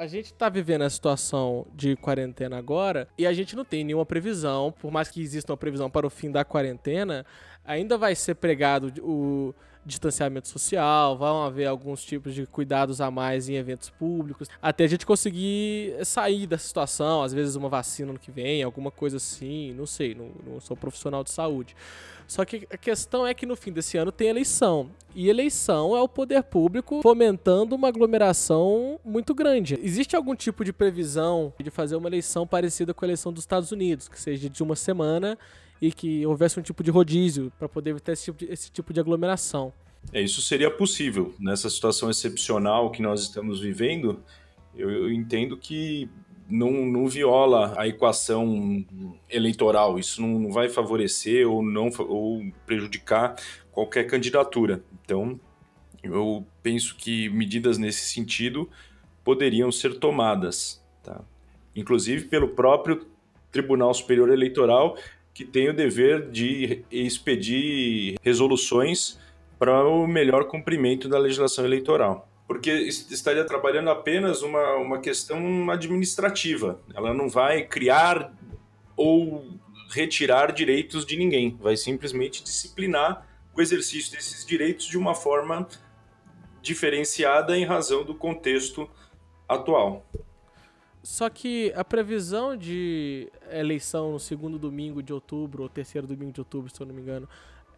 a 0.00 0.06
gente 0.06 0.32
está 0.32 0.48
vivendo 0.48 0.80
a 0.80 0.88
situação 0.88 1.66
de 1.74 1.94
quarentena 1.94 2.56
agora 2.56 3.06
e 3.18 3.26
a 3.26 3.34
gente 3.34 3.54
não 3.54 3.66
tem 3.66 3.84
nenhuma 3.84 4.06
previsão, 4.06 4.72
por 4.72 4.90
mais 4.90 5.10
que 5.10 5.20
exista 5.20 5.52
uma 5.52 5.58
previsão 5.58 5.90
para 5.90 6.06
o 6.06 6.10
fim 6.10 6.30
da 6.30 6.42
quarentena, 6.42 7.26
ainda 7.64 7.96
vai 7.96 8.14
ser 8.14 8.34
pregado 8.34 8.92
o 9.02 9.54
distanciamento 9.84 10.48
social, 10.48 11.16
vão 11.16 11.42
haver 11.42 11.66
alguns 11.66 12.04
tipos 12.04 12.34
de 12.34 12.46
cuidados 12.46 13.00
a 13.00 13.10
mais 13.10 13.48
em 13.48 13.54
eventos 13.54 13.88
públicos, 13.90 14.48
até 14.60 14.84
a 14.84 14.86
gente 14.86 15.06
conseguir 15.06 15.94
sair 16.04 16.46
dessa 16.46 16.66
situação, 16.66 17.22
às 17.22 17.32
vezes 17.32 17.56
uma 17.56 17.68
vacina 17.68 18.12
no 18.12 18.18
que 18.18 18.30
vem, 18.30 18.62
alguma 18.62 18.90
coisa 18.90 19.16
assim, 19.16 19.72
não 19.72 19.86
sei, 19.86 20.14
não, 20.14 20.30
não 20.46 20.60
sou 20.60 20.76
profissional 20.76 21.24
de 21.24 21.30
saúde. 21.30 21.74
Só 22.30 22.44
que 22.44 22.68
a 22.70 22.76
questão 22.76 23.26
é 23.26 23.34
que 23.34 23.44
no 23.44 23.56
fim 23.56 23.72
desse 23.72 23.98
ano 23.98 24.12
tem 24.12 24.28
eleição. 24.28 24.88
E 25.16 25.28
eleição 25.28 25.96
é 25.96 26.00
o 26.00 26.08
poder 26.08 26.44
público 26.44 27.00
fomentando 27.02 27.74
uma 27.74 27.88
aglomeração 27.88 29.00
muito 29.04 29.34
grande. 29.34 29.76
Existe 29.82 30.14
algum 30.14 30.36
tipo 30.36 30.64
de 30.64 30.72
previsão 30.72 31.52
de 31.58 31.70
fazer 31.70 31.96
uma 31.96 32.08
eleição 32.08 32.46
parecida 32.46 32.94
com 32.94 33.04
a 33.04 33.08
eleição 33.08 33.32
dos 33.32 33.42
Estados 33.42 33.72
Unidos, 33.72 34.06
que 34.06 34.20
seja 34.20 34.48
de 34.48 34.62
uma 34.62 34.76
semana 34.76 35.36
e 35.80 35.90
que 35.90 36.26
houvesse 36.26 36.58
um 36.58 36.62
tipo 36.62 36.82
de 36.82 36.90
rodízio 36.90 37.52
para 37.58 37.68
poder 37.68 38.00
ter 38.00 38.12
esse 38.12 38.24
tipo 38.24 38.38
de, 38.38 38.52
esse 38.52 38.70
tipo 38.70 38.92
de 38.92 39.00
aglomeração. 39.00 39.72
É, 40.12 40.20
isso 40.20 40.40
seria 40.42 40.70
possível. 40.70 41.34
Nessa 41.38 41.68
situação 41.70 42.10
excepcional 42.10 42.90
que 42.90 43.02
nós 43.02 43.22
estamos 43.22 43.60
vivendo, 43.60 44.22
eu, 44.74 44.90
eu 44.90 45.12
entendo 45.12 45.56
que 45.56 46.08
não, 46.48 46.70
não 46.86 47.06
viola 47.06 47.74
a 47.76 47.86
equação 47.86 48.84
eleitoral. 49.28 49.98
Isso 49.98 50.20
não, 50.20 50.38
não 50.38 50.52
vai 50.52 50.68
favorecer 50.68 51.48
ou 51.48 51.62
não 51.62 51.90
ou 51.98 52.42
prejudicar 52.66 53.36
qualquer 53.70 54.04
candidatura. 54.04 54.82
Então, 55.04 55.38
eu 56.02 56.44
penso 56.62 56.96
que 56.96 57.28
medidas 57.28 57.78
nesse 57.78 58.06
sentido 58.08 58.68
poderiam 59.22 59.70
ser 59.70 59.98
tomadas, 59.98 60.82
tá? 61.02 61.20
inclusive 61.76 62.24
pelo 62.24 62.48
próprio 62.48 63.06
Tribunal 63.52 63.92
Superior 63.92 64.30
Eleitoral, 64.30 64.96
que 65.34 65.44
tem 65.44 65.68
o 65.68 65.74
dever 65.74 66.30
de 66.30 66.84
expedir 66.90 68.16
resoluções 68.22 69.18
para 69.58 69.86
o 69.86 70.06
melhor 70.06 70.44
cumprimento 70.44 71.08
da 71.08 71.18
legislação 71.18 71.64
eleitoral 71.64 72.26
porque 72.50 72.68
estaria 72.72 73.44
trabalhando 73.44 73.90
apenas 73.90 74.42
uma, 74.42 74.74
uma 74.74 74.98
questão 74.98 75.70
administrativa. 75.70 76.80
Ela 76.92 77.14
não 77.14 77.28
vai 77.28 77.62
criar 77.62 78.32
ou 78.96 79.46
retirar 79.88 80.50
direitos 80.50 81.06
de 81.06 81.16
ninguém, 81.16 81.56
vai 81.60 81.76
simplesmente 81.76 82.42
disciplinar 82.42 83.24
o 83.56 83.60
exercício 83.60 84.10
desses 84.10 84.44
direitos 84.44 84.86
de 84.86 84.98
uma 84.98 85.14
forma 85.14 85.68
diferenciada 86.60 87.56
em 87.56 87.64
razão 87.64 88.02
do 88.04 88.16
contexto 88.16 88.90
atual. 89.48 90.04
Só 91.02 91.30
que 91.30 91.72
a 91.74 91.82
previsão 91.82 92.56
de 92.56 93.30
eleição 93.50 94.12
no 94.12 94.20
segundo 94.20 94.58
domingo 94.58 95.02
de 95.02 95.12
outubro, 95.12 95.62
ou 95.62 95.68
terceiro 95.68 96.06
domingo 96.06 96.32
de 96.32 96.40
outubro, 96.40 96.70
se 96.74 96.80
eu 96.80 96.86
não 96.86 96.94
me 96.94 97.00
engano, 97.00 97.28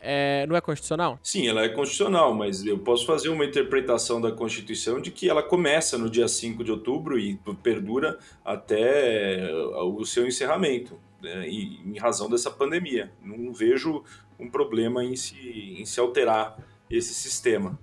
é, 0.00 0.44
não 0.48 0.56
é 0.56 0.60
constitucional? 0.60 1.20
Sim, 1.22 1.46
ela 1.46 1.62
é 1.62 1.68
constitucional, 1.68 2.34
mas 2.34 2.66
eu 2.66 2.76
posso 2.76 3.06
fazer 3.06 3.28
uma 3.28 3.44
interpretação 3.44 4.20
da 4.20 4.32
Constituição 4.32 5.00
de 5.00 5.12
que 5.12 5.30
ela 5.30 5.42
começa 5.42 5.96
no 5.96 6.10
dia 6.10 6.26
5 6.26 6.64
de 6.64 6.72
outubro 6.72 7.16
e 7.16 7.38
perdura 7.62 8.18
até 8.44 9.48
o 9.54 10.04
seu 10.04 10.26
encerramento, 10.26 10.98
né, 11.22 11.48
em 11.48 11.96
razão 11.98 12.28
dessa 12.28 12.50
pandemia. 12.50 13.12
Não 13.22 13.52
vejo 13.52 14.02
um 14.40 14.50
problema 14.50 15.04
em 15.04 15.14
se, 15.14 15.36
em 15.78 15.84
se 15.84 16.00
alterar 16.00 16.58
esse 16.90 17.14
sistema. 17.14 17.78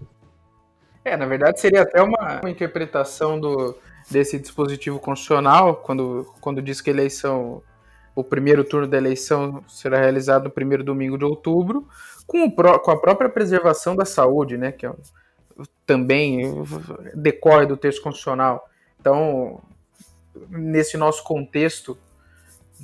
É, 1.05 1.15
na 1.15 1.25
verdade 1.25 1.61
seria 1.61 1.83
até 1.83 2.01
uma, 2.01 2.41
uma 2.41 2.49
interpretação 2.49 3.39
do, 3.39 3.77
desse 4.09 4.39
dispositivo 4.39 4.99
constitucional, 4.99 5.77
quando, 5.77 6.25
quando 6.41 6.61
diz 6.61 6.81
que 6.81 6.89
eleição 6.89 7.61
o 8.15 8.23
primeiro 8.23 8.63
turno 8.63 8.87
da 8.87 8.97
eleição 8.97 9.63
será 9.67 9.97
realizado 9.97 10.45
no 10.45 10.49
primeiro 10.49 10.83
domingo 10.83 11.17
de 11.17 11.23
outubro, 11.23 11.87
com, 12.27 12.45
o, 12.45 12.51
com 12.51 12.91
a 12.91 12.99
própria 12.99 13.29
preservação 13.29 13.95
da 13.95 14.03
saúde, 14.03 14.57
né, 14.57 14.71
que 14.71 14.85
é, 14.85 14.91
também 15.85 16.63
decorre 17.15 17.65
do 17.65 17.77
texto 17.77 18.01
constitucional. 18.01 18.67
Então, 18.99 19.61
nesse 20.49 20.97
nosso 20.97 21.23
contexto, 21.23 21.97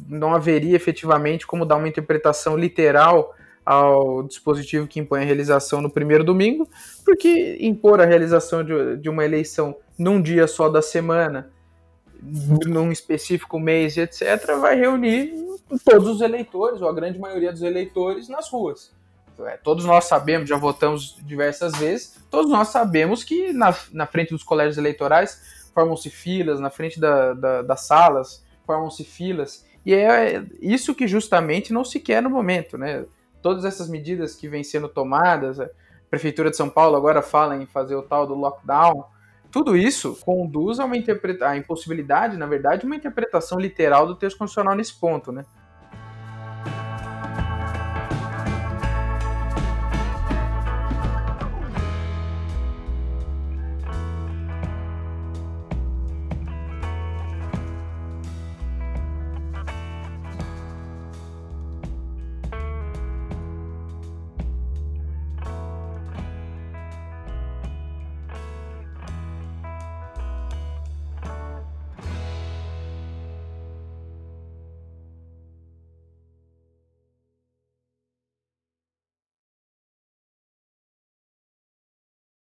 não 0.07 0.33
haveria 0.33 0.75
efetivamente 0.75 1.45
como 1.45 1.65
dar 1.65 1.75
uma 1.75 1.87
interpretação 1.87 2.57
literal 2.57 3.33
ao 3.65 4.23
dispositivo 4.23 4.87
que 4.87 4.99
impõe 4.99 5.21
a 5.21 5.25
realização 5.25 5.81
no 5.81 5.89
primeiro 5.89 6.23
domingo, 6.23 6.69
porque 7.03 7.57
impor 7.59 7.99
a 7.99 8.05
realização 8.05 8.63
de, 8.63 8.97
de 8.97 9.09
uma 9.09 9.25
eleição 9.25 9.75
num 9.97 10.21
dia 10.21 10.47
só 10.47 10.69
da 10.69 10.81
semana 10.81 11.51
num 12.21 12.91
específico 12.91 13.59
mês, 13.59 13.97
etc., 13.97 14.57
vai 14.59 14.75
reunir 14.75 15.33
todos 15.83 16.07
os 16.07 16.21
eleitores, 16.21 16.81
ou 16.81 16.89
a 16.89 16.93
grande 16.93 17.19
maioria 17.19 17.51
dos 17.51 17.61
eleitores, 17.61 18.27
nas 18.27 18.49
ruas. 18.49 18.91
É, 19.39 19.57
todos 19.57 19.83
nós 19.83 20.05
sabemos, 20.05 20.47
já 20.47 20.57
votamos 20.57 21.17
diversas 21.23 21.75
vezes, 21.75 22.17
todos 22.31 22.49
nós 22.49 22.69
sabemos 22.69 23.23
que 23.23 23.51
na, 23.51 23.75
na 23.91 24.07
frente 24.07 24.29
dos 24.29 24.43
colégios 24.43 24.77
eleitorais 24.77 25.69
formam-se 25.73 26.09
filas, 26.09 26.59
na 26.59 26.69
frente 26.69 26.99
da, 26.99 27.33
da, 27.33 27.61
das 27.61 27.81
salas 27.81 28.43
formam-se 28.65 29.03
filas, 29.03 29.65
e 29.85 29.93
é 29.93 30.43
isso 30.61 30.95
que 30.95 31.07
justamente 31.07 31.73
não 31.73 31.83
se 31.83 31.99
quer 31.99 32.23
no 32.23 32.29
momento, 32.29 32.77
né? 32.77 33.05
Todas 33.41 33.65
essas 33.65 33.87
medidas 33.87 34.35
que 34.35 34.47
vêm 34.47 34.63
sendo 34.63 34.89
tomadas, 34.89 35.59
a 35.59 35.69
Prefeitura 36.09 36.49
de 36.49 36.57
São 36.57 36.69
Paulo 36.69 36.95
agora 36.95 37.21
fala 37.21 37.55
em 37.57 37.65
fazer 37.67 37.95
o 37.95 38.01
tal 38.01 38.25
do 38.25 38.33
lockdown, 38.33 39.03
tudo 39.55 39.77
isso 39.77 40.17
conduz 40.25 40.81
a 40.81 40.85
uma 40.85 40.97
interpretação, 40.97 41.53
a 41.53 41.57
impossibilidade, 41.57 42.35
na 42.35 42.45
verdade, 42.45 42.85
uma 42.85 42.97
interpretação 42.97 43.57
literal 43.57 44.05
do 44.05 44.13
texto 44.13 44.37
constitucional 44.37 44.75
nesse 44.75 44.99
ponto, 44.99 45.31
né? 45.31 45.45